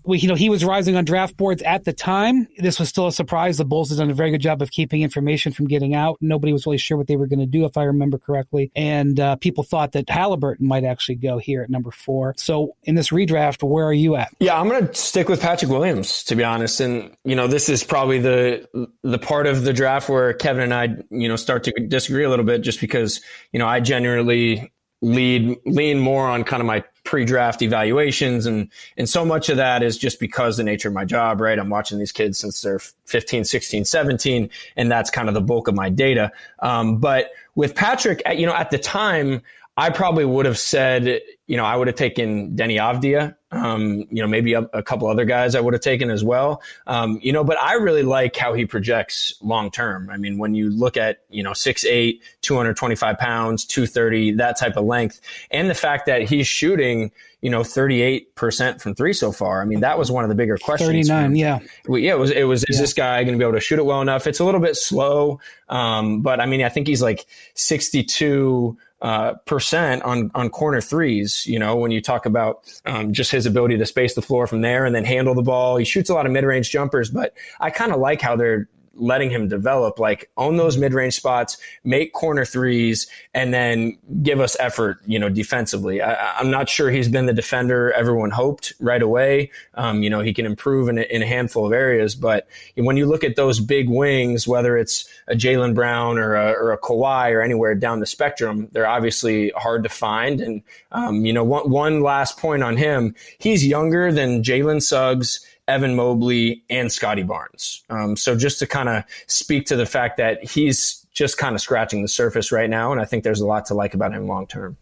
[0.09, 2.47] we, you know, he was rising on draft boards at the time.
[2.57, 3.57] This was still a surprise.
[3.57, 6.17] The Bulls had done a very good job of keeping information from getting out.
[6.19, 8.71] Nobody was really sure what they were going to do, if I remember correctly.
[8.75, 12.33] And uh, people thought that Halliburton might actually go here at number four.
[12.37, 14.33] So in this redraft, where are you at?
[14.39, 16.79] Yeah, I'm going to stick with Patrick Williams, to be honest.
[16.79, 18.67] And, you know, this is probably the,
[19.03, 22.29] the part of the draft where Kevin and I, you know, start to disagree a
[22.29, 23.21] little bit just because,
[23.53, 29.09] you know, I generally lead lean more on kind of my pre-draft evaluations and and
[29.09, 31.57] so much of that is just because the nature of my job right?
[31.57, 35.67] I'm watching these kids since they're 15 16 17 and that's kind of the bulk
[35.67, 36.31] of my data.
[36.59, 39.41] Um, but with patrick you know at the time
[39.75, 44.21] i probably would have said you know i would have taken Deni Avdija um, you
[44.21, 46.61] know, maybe a, a, couple other guys I would have taken as well.
[46.85, 50.09] Um, you know, but I really like how he projects long term.
[50.11, 54.85] I mean, when you look at, you know, 6'8, 225 pounds, 230, that type of
[54.85, 59.61] length, and the fact that he's shooting, you know, 38% from three so far.
[59.61, 61.07] I mean, that was one of the bigger questions.
[61.07, 61.59] 39, yeah.
[61.87, 62.81] yeah, it was, it was, is yeah.
[62.81, 64.27] this guy going to be able to shoot it well enough?
[64.27, 65.39] It's a little bit slow.
[65.69, 71.45] Um, but I mean, I think he's like 62, uh, percent on on corner threes.
[71.45, 74.61] You know, when you talk about um, just his ability to space the floor from
[74.61, 77.09] there and then handle the ball, he shoots a lot of mid range jumpers.
[77.09, 78.67] But I kind of like how they're
[78.99, 79.99] letting him develop.
[79.99, 84.99] Like own those mid range spots, make corner threes, and then give us effort.
[85.05, 86.01] You know, defensively.
[86.01, 89.51] I, am not sure he's been the defender everyone hoped right away.
[89.75, 92.97] Um, you know, he can improve in a, in a handful of areas, but when
[92.97, 96.77] you look at those big wings, whether it's a Jaylen Brown or a, or a
[96.77, 100.41] Kawhi or anywhere down the spectrum, they're obviously hard to find.
[100.41, 105.45] And um, you know, one, one last point on him, he's younger than Jalen Suggs
[105.69, 107.83] Evan Mobley, and Scottie Barnes.
[107.89, 111.61] Um, so just to kind of speak to the fact that he's just kind of
[111.61, 114.27] scratching the surface right now, and I think there's a lot to like about him
[114.27, 114.77] long term.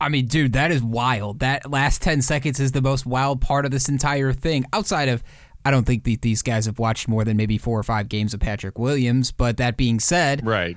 [0.00, 1.38] I mean, dude, that is wild.
[1.38, 4.64] That last 10 seconds is the most wild part of this entire thing.
[4.72, 5.22] Outside of,
[5.64, 8.40] I don't think these guys have watched more than maybe four or five games of
[8.40, 9.30] Patrick Williams.
[9.30, 10.76] But that being said, right.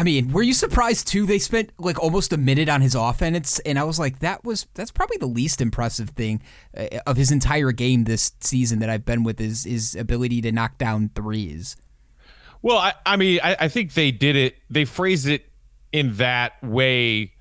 [0.00, 1.26] I mean, were you surprised too?
[1.26, 4.66] They spent like almost a minute on his offense, and I was like, that was
[4.72, 6.40] that's probably the least impressive thing
[6.74, 10.52] uh, of his entire game this season that I've been with is his ability to
[10.52, 11.76] knock down threes.
[12.62, 14.56] Well, I, I mean, I, I think they did it.
[14.70, 15.44] They phrased it
[15.92, 17.34] in that way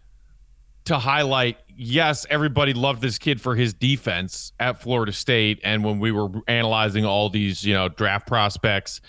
[0.84, 1.60] to highlight.
[1.78, 6.28] Yes, everybody loved this kid for his defense at Florida State, and when we were
[6.46, 9.00] analyzing all these, you know, draft prospects,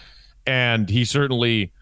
[0.46, 1.72] and he certainly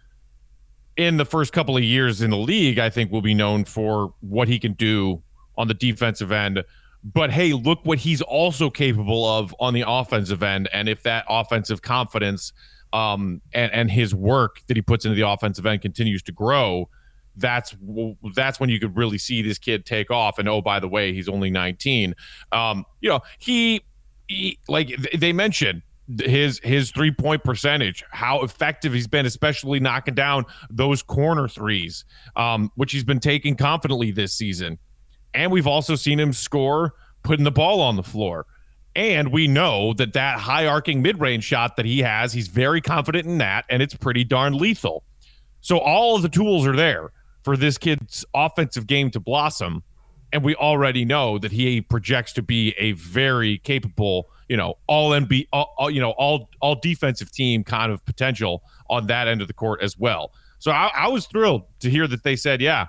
[0.98, 4.12] in the first couple of years in the league, I think will be known for
[4.20, 5.22] what he can do
[5.56, 6.62] on the defensive end.
[7.04, 10.68] But hey, look what he's also capable of on the offensive end.
[10.72, 12.52] And if that offensive confidence
[12.92, 16.88] um, and, and his work that he puts into the offensive end continues to grow,
[17.36, 17.76] that's
[18.34, 20.40] that's when you could really see this kid take off.
[20.40, 22.12] And oh, by the way, he's only 19.
[22.50, 23.82] Um, you know, he,
[24.26, 25.82] he like they mentioned
[26.20, 32.04] his his three point percentage, how effective he's been, especially knocking down those corner threes,
[32.36, 34.78] um, which he's been taking confidently this season.
[35.34, 38.46] And we've also seen him score putting the ball on the floor.
[38.96, 42.80] And we know that that high arcing mid range shot that he has, he's very
[42.80, 45.04] confident in that, and it's pretty darn lethal.
[45.60, 47.12] So all of the tools are there
[47.44, 49.82] for this kid's offensive game to blossom.
[50.32, 55.10] And we already know that he projects to be a very capable you know all
[55.10, 59.40] NB all, all, you know all all defensive team kind of potential on that end
[59.40, 60.32] of the court as well.
[60.58, 62.86] So I, I was thrilled to hear that they said, yeah,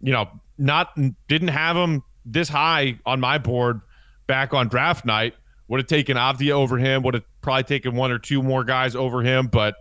[0.00, 0.96] you know, not
[1.26, 3.80] didn't have him this high on my board
[4.26, 5.34] back on draft night.
[5.68, 7.02] Would have taken Avdija over him.
[7.02, 9.48] Would have probably taken one or two more guys over him.
[9.48, 9.74] But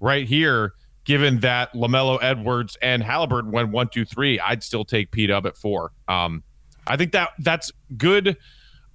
[0.00, 0.72] right here,
[1.04, 5.46] given that LaMelo Edwards and Halliburton went one, two, three, I'd still take P Dub
[5.46, 5.92] at four.
[6.08, 6.42] Um,
[6.86, 8.36] I think that that's good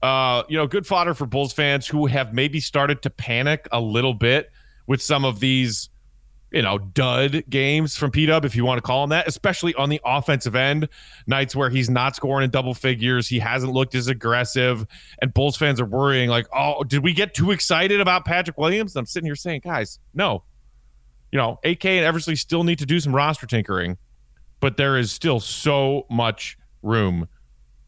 [0.01, 3.79] uh, you know, good fodder for Bulls fans who have maybe started to panic a
[3.79, 4.51] little bit
[4.87, 5.89] with some of these,
[6.51, 9.75] you know, dud games from P Dub, if you want to call them that, especially
[9.75, 10.89] on the offensive end,
[11.27, 14.85] nights where he's not scoring in double figures, he hasn't looked as aggressive,
[15.21, 18.95] and Bulls fans are worrying, like, oh, did we get too excited about Patrick Williams?
[18.95, 20.43] I'm sitting here saying, guys, no.
[21.31, 23.97] You know, AK and Eversley still need to do some roster tinkering,
[24.59, 27.27] but there is still so much room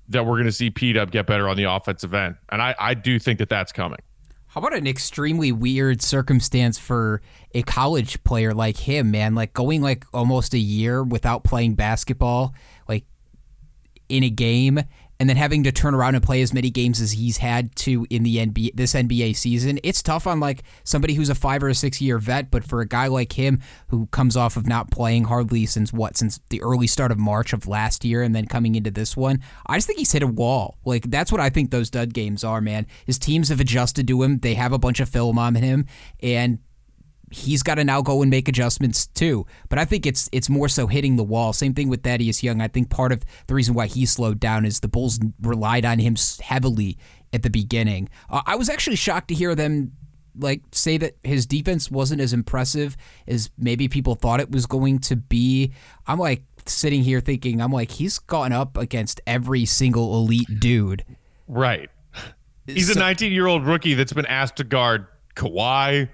[0.09, 2.35] that we're going to see P Dub get better on the offensive end.
[2.49, 3.99] And I, I do think that that's coming.
[4.47, 7.21] How about an extremely weird circumstance for
[7.55, 9.33] a college player like him, man?
[9.33, 12.53] Like going like almost a year without playing basketball,
[12.87, 13.05] like
[14.09, 14.79] in a game,
[15.19, 18.05] and then having to turn around and play as many games as he's had to
[18.09, 19.79] in the NBA this NBA season.
[19.83, 22.81] It's tough on like somebody who's a 5 or a 6 year vet, but for
[22.81, 26.61] a guy like him who comes off of not playing hardly since what since the
[26.61, 29.87] early start of March of last year and then coming into this one, I just
[29.87, 30.77] think he's hit a wall.
[30.85, 32.87] Like that's what I think those dud games are, man.
[33.05, 34.39] His teams have adjusted to him.
[34.39, 35.85] They have a bunch of film on him
[36.21, 36.59] and
[37.33, 39.45] he's got to now go and make adjustments too.
[39.69, 41.53] But I think it's it's more so hitting the wall.
[41.53, 42.61] Same thing with Thaddeus Young.
[42.61, 45.99] I think part of the reason why he slowed down is the Bulls relied on
[45.99, 46.97] him heavily
[47.31, 48.09] at the beginning.
[48.29, 49.93] Uh, I was actually shocked to hear them
[50.37, 54.99] like say that his defense wasn't as impressive as maybe people thought it was going
[54.99, 55.73] to be.
[56.07, 61.03] I'm like sitting here thinking I'm like he's gone up against every single elite dude.
[61.47, 61.89] Right.
[62.65, 66.07] He's so, a 19 year old rookie that's been asked to guard Kawhi,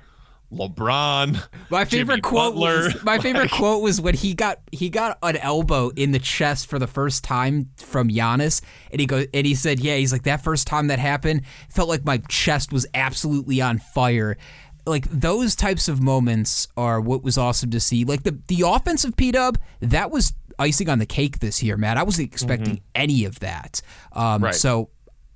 [0.51, 1.43] LeBron.
[1.69, 2.83] My favorite Jimmy quote Butler.
[2.85, 6.67] was my favorite quote was when he got he got an elbow in the chest
[6.67, 10.23] for the first time from Giannis, and he goes and he said, "Yeah, he's like
[10.23, 14.37] that first time that happened felt like my chest was absolutely on fire."
[14.85, 18.03] Like those types of moments are what was awesome to see.
[18.05, 21.97] Like the the offensive P Dub that was icing on the cake this year, man.
[21.97, 22.81] I wasn't expecting Mhm.
[22.95, 23.81] any of that.
[24.13, 24.55] Um, Right.
[24.55, 24.89] So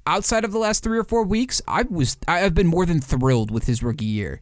[0.07, 3.51] outside of the last three or four weeks, I was I've been more than thrilled
[3.51, 4.41] with his rookie year.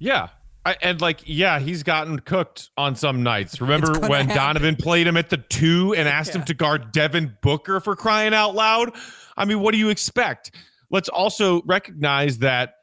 [0.00, 0.28] Yeah.
[0.66, 3.60] I, and like, yeah, he's gotten cooked on some nights.
[3.60, 4.36] Remember when happen.
[4.36, 8.34] Donovan played him at the two and asked him to guard Devin Booker for crying
[8.34, 8.94] out loud?
[9.36, 10.54] I mean, what do you expect?
[10.90, 12.74] Let's also recognize that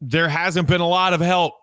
[0.00, 1.54] there hasn't been a lot of help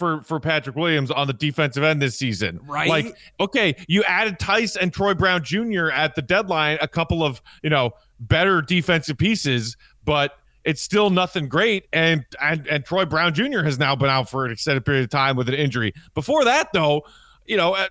[0.00, 2.58] for for Patrick Williams on the defensive end this season.
[2.64, 2.88] Right.
[2.88, 5.90] Like, okay, you added Theis and Troy Brown Jr.
[5.90, 10.32] at the deadline, a couple of, you know, better defensive pieces, but
[10.64, 11.86] it's still nothing great.
[11.92, 13.62] And and and Troy Brown Jr.
[13.62, 15.92] has now been out for an extended period of time with an injury.
[16.14, 17.02] Before that, though,
[17.46, 17.88] you know, uh,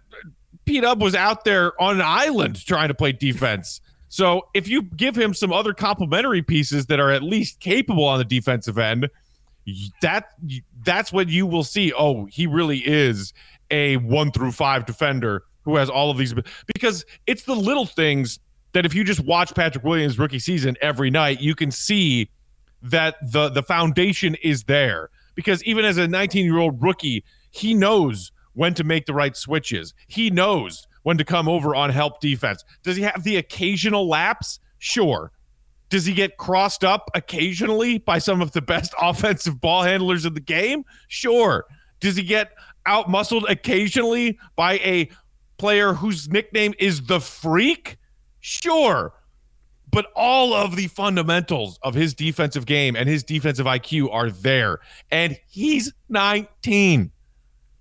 [0.66, 3.82] P Dub was out there on an island trying to play defense.
[4.10, 8.18] So if you give him some other complementary pieces that are at least capable on
[8.18, 9.10] the defensive end,
[10.02, 10.32] that
[10.84, 11.94] that's what you will see.
[11.94, 13.34] Oh, he really is
[13.70, 16.34] a one through five defender who has all of these
[16.74, 18.40] because it's the little things
[18.74, 22.30] that if you just watch Patrick Williams rookie season every night, you can see
[22.82, 25.10] that the the foundation is there.
[25.36, 29.36] Because even as a 19 year old rookie, he knows when to make the right
[29.36, 29.94] switches.
[30.08, 32.64] He knows when to come over on help defense.
[32.84, 34.60] Does he have the occasional lapse?
[34.80, 35.32] Sure.
[35.90, 40.34] Does he get crossed up occasionally by some of the best offensive ball handlers in
[40.34, 40.84] the game?
[41.08, 41.66] Sure.
[42.00, 42.52] Does he get
[42.86, 45.10] out muscled occasionally by a
[45.58, 47.98] player whose nickname is the Freak?
[48.40, 49.14] Sure.
[49.92, 54.80] But all of the fundamentals of his defensive game and his defensive IQ are there.
[55.12, 57.12] And he's 19.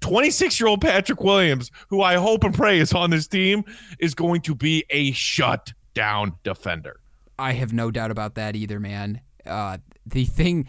[0.01, 3.65] 26 year old Patrick Williams, who I hope and pray is on this team,
[3.99, 7.01] is going to be a shutdown defender.
[7.39, 9.21] I have no doubt about that either, man.
[9.45, 10.69] Uh, the thing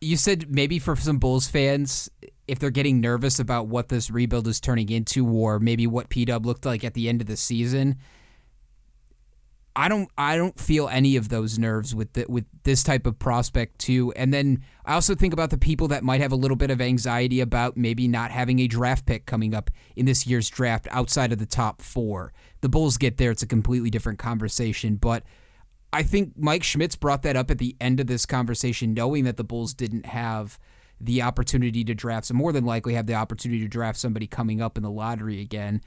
[0.00, 2.10] you said maybe for some Bulls fans,
[2.46, 6.24] if they're getting nervous about what this rebuild is turning into, or maybe what P
[6.24, 7.96] Dub looked like at the end of the season,
[9.76, 13.18] I don't I don't feel any of those nerves with the, with this type of
[13.18, 14.12] prospect too.
[14.12, 16.80] And then I also think about the people that might have a little bit of
[16.80, 21.32] anxiety about maybe not having a draft pick coming up in this year's draft outside
[21.32, 22.32] of the top 4.
[22.60, 25.24] The Bulls get there, it's a completely different conversation, but
[25.92, 29.36] I think Mike Schmitz brought that up at the end of this conversation, knowing that
[29.36, 30.58] the Bulls didn't have
[31.00, 34.60] the opportunity to draft, so more than likely have the opportunity to draft somebody coming
[34.60, 35.80] up in the lottery again.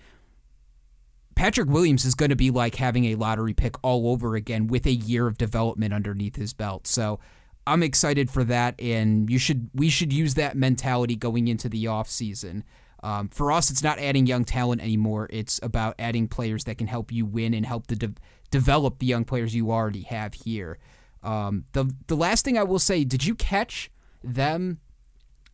[1.37, 4.87] Patrick Williams is going to be like having a lottery pick all over again with
[4.87, 6.87] a year of development underneath his belt.
[6.87, 7.19] So
[7.67, 11.85] I'm excited for that, and you should we should use that mentality going into the
[11.85, 12.63] offseason.
[13.03, 15.27] Um, for us, it's not adding young talent anymore.
[15.31, 18.15] It's about adding players that can help you win and help the de-
[18.49, 20.79] develop the young players you already have here.
[21.21, 23.91] Um, the the last thing I will say, did you catch
[24.23, 24.79] them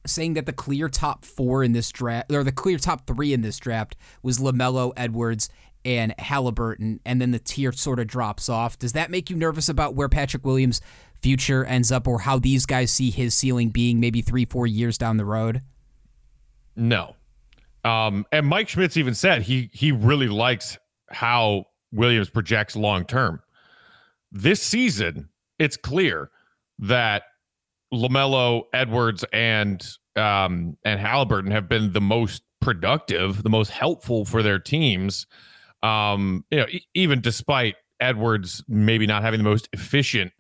[0.06, 3.42] saying that the clear top four in this draft, or the clear top three in
[3.42, 5.50] this draft, was LaMelo, Edwards,
[5.86, 8.78] and Halliburton, and then the tier sort of drops off?
[8.80, 10.82] Does that make you nervous about where Patrick Williams'
[11.22, 14.98] future ends up, or how these guys see his ceiling being maybe three, four years
[14.98, 15.62] down the road?
[16.76, 17.16] No.
[17.84, 20.78] Um, and Mike Schmitz even said he he really likes
[21.10, 23.42] how Williams projects long term.
[24.32, 25.30] This season,
[25.60, 26.32] it's clear
[26.80, 27.24] that
[27.94, 34.42] LaMelo, Edwards, and um, and Halliburton have been the most productive, the most helpful for
[34.42, 35.28] their teams.
[35.84, 40.32] Um, you know, e- even despite Edwards maybe not having the most efficient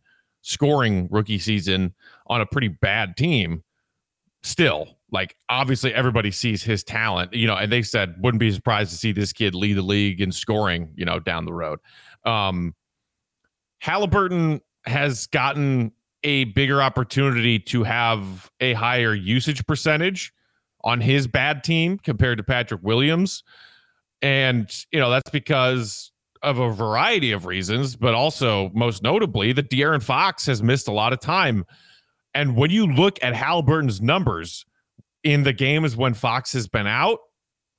[0.42, 1.94] scoring rookie season
[2.28, 3.64] on a pretty bad team,
[4.42, 8.92] still, like obviously everybody sees his talent, you know, and they said wouldn't be surprised
[8.92, 11.80] to see this kid lead the league in scoring, you know, down the road.
[12.26, 12.74] Um,
[13.80, 15.92] Halliburton has gotten
[16.24, 20.34] a bigger opportunity to have a higher usage percentage
[20.84, 23.44] on his bad team compared to Patrick Williams.
[24.24, 26.12] And, you know, that's because
[26.42, 30.92] of a variety of reasons, but also most notably that De'Aaron Fox has missed a
[30.92, 31.66] lot of time.
[32.34, 34.66] And when you look at Halliburton's numbers
[35.24, 37.20] in the games when Fox has been out,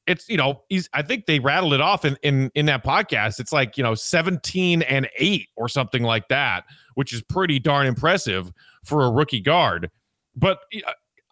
[0.07, 3.41] it's you know he's I think they rattled it off in in in that podcast.
[3.41, 6.65] It's like you know 17 and 8 or something like that,
[6.95, 8.53] which is pretty darn impressive
[8.85, 9.91] for a rookie guard.
[10.37, 10.59] But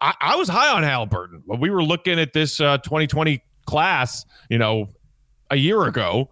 [0.00, 4.24] I, I was high on Halliburton when we were looking at this uh, 2020 class,
[4.48, 4.88] you know,
[5.52, 6.30] a year ago.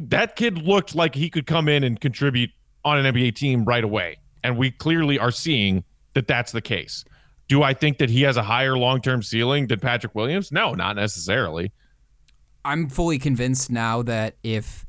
[0.00, 2.50] That kid looked like he could come in and contribute
[2.84, 5.82] on an NBA team right away, and we clearly are seeing
[6.14, 7.04] that that's the case.
[7.48, 10.52] Do I think that he has a higher long term ceiling than Patrick Williams?
[10.52, 11.72] No, not necessarily.
[12.64, 14.84] I'm fully convinced now that if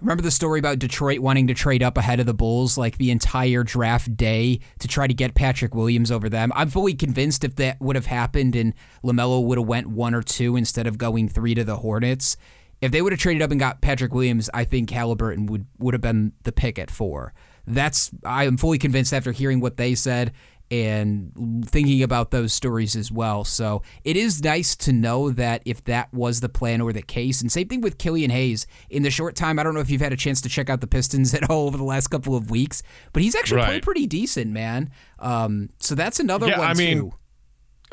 [0.00, 3.10] remember the story about Detroit wanting to trade up ahead of the Bulls like the
[3.10, 6.52] entire draft day to try to get Patrick Williams over them.
[6.54, 10.22] I'm fully convinced if that would have happened and LaMelo would have went 1 or
[10.22, 12.36] 2 instead of going 3 to the Hornets,
[12.80, 15.94] if they would have traded up and got Patrick Williams, I think Halliburton would would
[15.94, 17.32] have been the pick at 4.
[17.66, 20.32] That's I am fully convinced after hearing what they said
[20.70, 23.42] and thinking about those stories as well.
[23.42, 27.40] So it is nice to know that if that was the plan or the case,
[27.40, 28.66] and same thing with Killian Hayes.
[28.90, 30.82] In the short time, I don't know if you've had a chance to check out
[30.82, 32.82] the Pistons at all over the last couple of weeks,
[33.14, 33.66] but he's actually Right.
[33.66, 34.90] played pretty decent, man.
[35.18, 37.12] Um, so that's another Yeah, one I mean, too.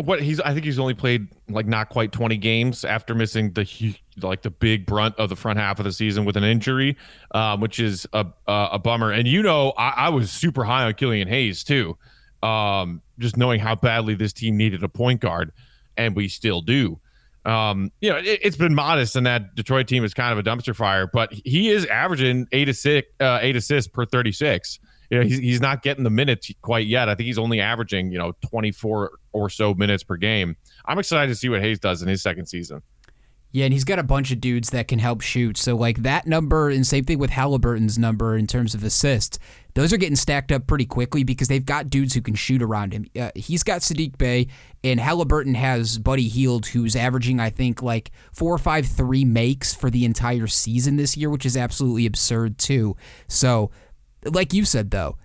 [0.04, 3.64] what he's I think he's only played like not quite 20 games after missing the
[4.22, 6.98] like the big brunt of the front half of the season with an injury,
[7.32, 9.12] um, which is a a, a bummer.
[9.12, 11.98] And you know, I, I was super high on Killian Hayes too,
[12.44, 15.52] um, just knowing how badly this team needed a point guard,
[15.98, 17.00] and we still do.
[17.46, 20.44] Um, you know, it, has been modest, and that Detroit team is kind of a
[20.44, 25.24] dumpster fire, but he is averaging eight assist, uh, eight assists per 36 you know,
[25.24, 27.10] he's, he's not getting the minutes quite yet.
[27.10, 30.56] I think he's only averaging, you know, 24 or so minutes per game.
[30.86, 32.82] I'm excited to see what Hayes does in his second season.
[33.56, 35.56] Yeah, and he's got a bunch of dudes that can help shoot.
[35.56, 39.40] So, like that number, and same thing with Halliburton's number in terms of assists,
[39.76, 42.92] those are getting stacked up pretty quickly because they've got dudes who can shoot around
[42.92, 43.06] him.
[43.18, 44.48] Uh, he's got Sadiq Bey,
[44.84, 49.74] and Halliburton has Buddy Hield, who's averaging, I think, like four or five three makes
[49.74, 52.98] for the entire season this year, which is absolutely absurd, too.
[53.30, 53.72] So,
[54.26, 55.18] like you said though,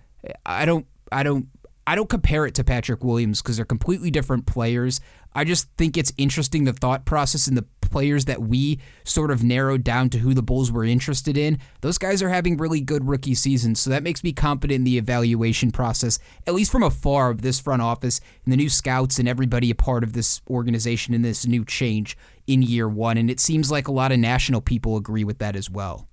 [0.45, 1.47] I don't I don't
[1.85, 5.01] I don't compare it to Patrick Williams because they're completely different players.
[5.33, 9.43] I just think it's interesting the thought process and the players that we sort of
[9.43, 11.59] narrowed down to who the Bulls were interested in.
[11.81, 14.97] Those guys are having really good rookie seasons, so that makes me confident in the
[14.97, 16.17] evaluation process,
[16.47, 19.75] at least from afar of this front office and the new scouts and everybody a
[19.75, 22.17] part of this organization and this new change
[22.47, 23.17] in year one.
[23.17, 26.07] And it seems like a lot of national people agree with that as well.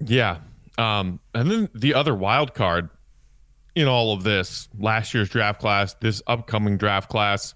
[0.00, 0.38] Yeah,
[0.78, 2.90] um, and then the other wild card
[3.74, 7.54] in all of this, last year's draft class, this upcoming draft class,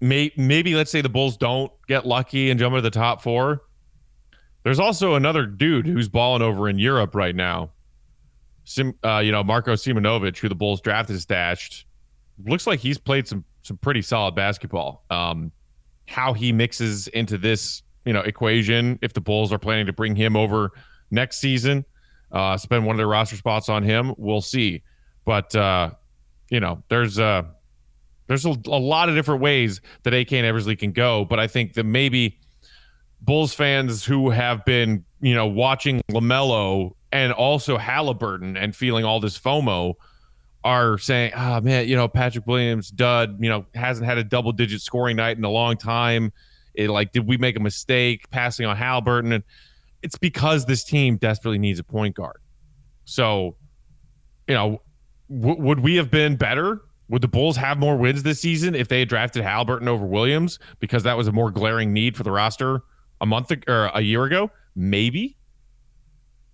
[0.00, 3.62] may, maybe let's say the Bulls don't get lucky and jump into the top four.
[4.62, 7.70] There's also another dude who's balling over in Europe right now.
[8.64, 11.86] Sim, uh, you know, Marko Simonovic, who the Bulls drafted stashed.
[12.44, 15.04] Looks like he's played some some pretty solid basketball.
[15.10, 15.52] Um,
[16.06, 20.16] how he mixes into this, you know, equation if the Bulls are planning to bring
[20.16, 20.72] him over
[21.10, 21.84] next season
[22.34, 24.12] uh, spend one of their roster spots on him.
[24.18, 24.82] We'll see.
[25.24, 25.90] But uh,
[26.50, 27.44] you know, there's uh,
[28.26, 31.24] there's a, a lot of different ways that AK and Eversley can go.
[31.24, 32.38] But I think that maybe
[33.20, 39.20] Bulls fans who have been you know watching LaMelo and also Halliburton and feeling all
[39.20, 39.94] this FOMO
[40.64, 44.24] are saying, "Ah, oh, man, you know Patrick Williams, dud, you know hasn't had a
[44.24, 46.32] double digit scoring night in a long time."
[46.74, 49.32] It like, did we make a mistake passing on Halliburton?
[49.32, 49.44] And
[50.02, 52.40] it's because this team desperately needs a point guard.
[53.04, 53.56] So,
[54.48, 54.82] you know,
[55.30, 56.82] w- would we have been better?
[57.08, 60.58] Would the Bulls have more wins this season if they had drafted Halliburton over Williams
[60.80, 62.82] because that was a more glaring need for the roster
[63.20, 64.50] a month ago, or a year ago?
[64.74, 65.36] Maybe.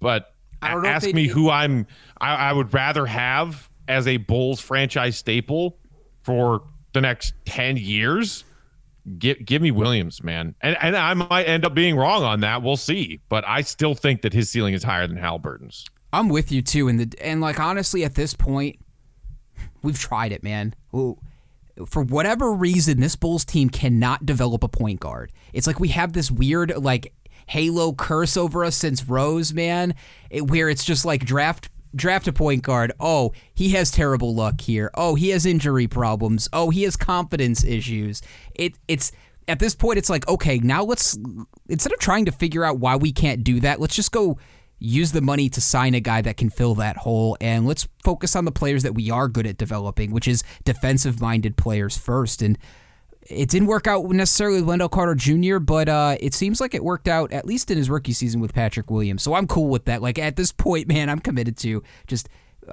[0.01, 1.87] But ask me who I'm
[2.21, 5.79] I, I would rather have as a Bulls franchise staple
[6.23, 8.45] for the next 10 years
[9.19, 10.55] give give me Williams, man.
[10.61, 12.63] And and I might end up being wrong on that.
[12.63, 13.21] We'll see.
[13.29, 15.87] But I still think that his ceiling is higher than Halliburton's.
[16.13, 16.89] I'm with you too.
[16.89, 18.79] And the and like honestly, at this point,
[19.83, 20.75] we've tried it, man.
[20.95, 21.19] Ooh,
[21.87, 25.33] for whatever reason, this Bulls team cannot develop a point guard.
[25.53, 27.13] It's like we have this weird like
[27.47, 29.95] halo curse over us since Rose, man,
[30.31, 32.93] it, where it's just like draft draft a point guard.
[33.01, 34.91] Oh, he has terrible luck here.
[34.95, 36.49] Oh, he has injury problems.
[36.53, 38.23] Oh, he has confidence issues.
[38.55, 39.13] It it's
[39.49, 41.19] at this point it's like, okay, now let's
[41.69, 44.39] instead of trying to figure out why we can't do that, let's just go
[44.81, 48.35] use the money to sign a guy that can fill that hole and let's focus
[48.35, 52.43] on the players that we are good at developing, which is defensive minded players first
[52.43, 52.59] and
[53.31, 56.83] it didn't work out necessarily with Wendell Carter Jr., but uh, it seems like it
[56.83, 59.23] worked out at least in his rookie season with Patrick Williams.
[59.23, 60.03] So I'm cool with that.
[60.03, 62.29] Like at this point, man, I'm committed to just.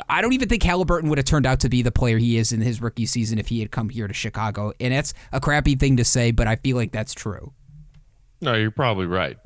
[0.10, 2.52] I don't even think Halliburton would have turned out to be the player he is
[2.52, 4.74] in his rookie season if he had come here to Chicago.
[4.80, 7.54] And that's a crappy thing to say, but I feel like that's true.
[8.42, 9.38] No, you're probably right.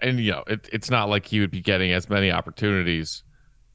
[0.00, 3.22] And, you know, it, it's not like he would be getting as many opportunities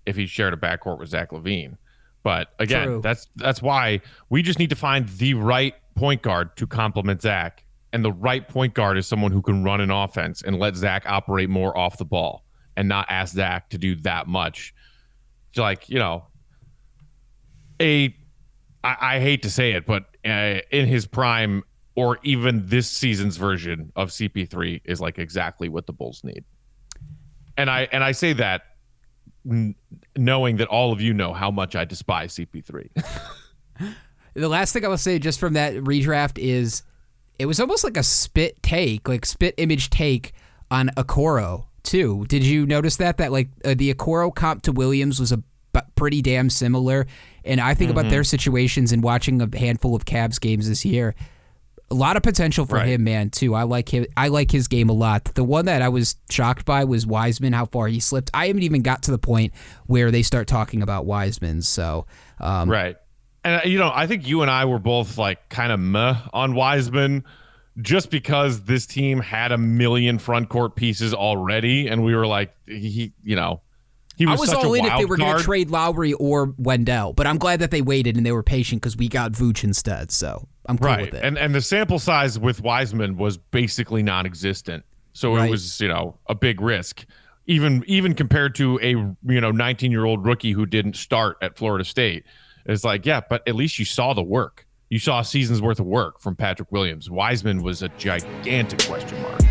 [0.06, 1.78] if he shared a backcourt with Zach LaVine.
[2.24, 3.02] But again, True.
[3.02, 7.64] that's that's why we just need to find the right point guard to complement Zach.
[7.94, 11.04] And the right point guard is someone who can run an offense and let Zach
[11.06, 12.44] operate more off the ball
[12.76, 14.74] and not ask Zach to do that much.
[15.56, 16.26] Like, you know,
[17.82, 18.16] a
[18.84, 21.64] I, I hate to say it, but uh, in his prime
[21.98, 26.46] or even this season's version of CP3 is like exactly what the Bulls need.
[27.58, 28.62] And I and I say that
[29.50, 29.76] n-
[30.16, 32.90] knowing that all of you know how much I despise CP3.
[34.38, 36.84] The last thing I will say just from that redraft is
[37.40, 40.32] it was almost like a spit take, like spit image take
[40.70, 42.24] on Okoro too.
[42.28, 45.80] Did you notice that that like uh, the Okoro comp to Williams was a b-
[45.96, 47.08] pretty damn similar?
[47.46, 48.00] And I think mm-hmm.
[48.00, 51.16] about their situations and watching a handful of Cavs games this year.
[51.90, 52.88] A lot of potential for right.
[52.88, 53.30] him, man.
[53.30, 53.56] Too.
[53.56, 54.06] I like him.
[54.18, 55.26] I like his game a lot.
[55.36, 57.54] The one that I was shocked by was Wiseman.
[57.54, 58.30] How far he slipped.
[58.34, 59.54] I haven't even got to the point
[59.86, 61.62] where they start talking about Wiseman.
[61.62, 62.06] So,
[62.40, 62.98] um, right
[63.44, 66.16] And uh, you know, I think you and I were both like kind of meh
[66.34, 67.24] on Wiseman,
[67.82, 72.54] just because this team had a million front court pieces already, and we were like,
[72.66, 73.62] he, you know,
[74.18, 77.14] he was, I was all in if they were going to trade Lowry or Wendell,
[77.14, 80.12] but I'm glad that they waited and they were patient because we got Vooch instead.
[80.12, 81.24] So I'm cool right, with it.
[81.24, 85.48] and and the sample size with Wiseman was basically non-existent, so Right.
[85.48, 87.06] it was you know a big risk,
[87.46, 91.58] even even compared to a you know 19 year old rookie who didn't start at
[91.58, 92.26] Florida State.
[92.66, 94.66] It's like yeah, but at least you saw the work.
[94.90, 97.10] You saw a season's worth of work from Patrick Williams.
[97.10, 99.42] Wiseman was a gigantic question mark.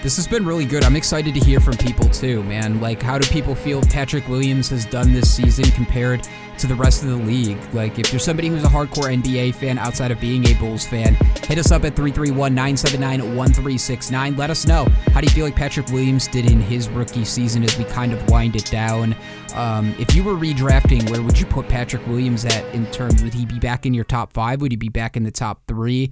[0.00, 0.84] This has been really good.
[0.84, 2.80] I'm excited to hear from people too, man.
[2.80, 6.26] Like, how do people feel Patrick Williams has done this season compared
[6.58, 7.58] to the rest of the league?
[7.74, 11.14] Like, if you're somebody who's a hardcore NBA fan outside of being a Bulls fan,
[11.48, 14.36] hit us up at 331 979 1369.
[14.36, 14.84] Let us know.
[15.12, 18.12] How do you feel like Patrick Williams did in his rookie season as we kind
[18.12, 19.16] of wind it down?
[19.54, 23.24] Um, if you were redrafting, where would you put Patrick Williams at in terms?
[23.24, 24.60] Would he be back in your top five?
[24.60, 26.08] Would he be back in the top three?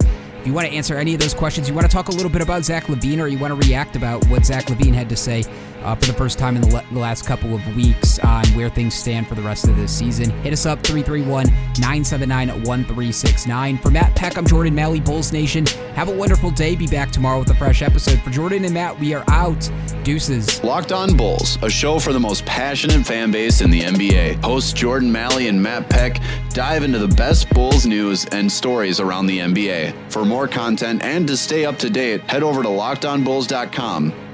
[0.47, 2.41] You want to answer any of those questions, you want to talk a little bit
[2.41, 5.43] about Zach LaVine, or you want to react about what Zach LaVine had to say
[5.83, 8.69] uh, for the first time in the, le- the last couple of weeks on where
[8.69, 11.45] things stand for the rest of this season, hit us up 331
[11.79, 13.77] 979 1369.
[13.79, 15.65] For Matt Peck, I'm Jordan Maly, Bulls Nation.
[15.95, 16.75] Have a wonderful day.
[16.75, 18.19] Be back tomorrow with a fresh episode.
[18.21, 19.69] For Jordan and Matt, we are out.
[20.03, 20.63] Deuces.
[20.63, 24.43] Locked On Bulls, a show for the most passionate fan base in the NBA.
[24.43, 29.25] Hosts Jordan Maly and Matt Peck dive into the best Bulls news and stories around
[29.25, 30.11] the NBA.
[30.11, 34.26] For more content and to stay up to date, head over to lockedonbulls.com.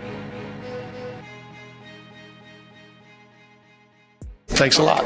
[4.55, 5.03] Thanks a lot.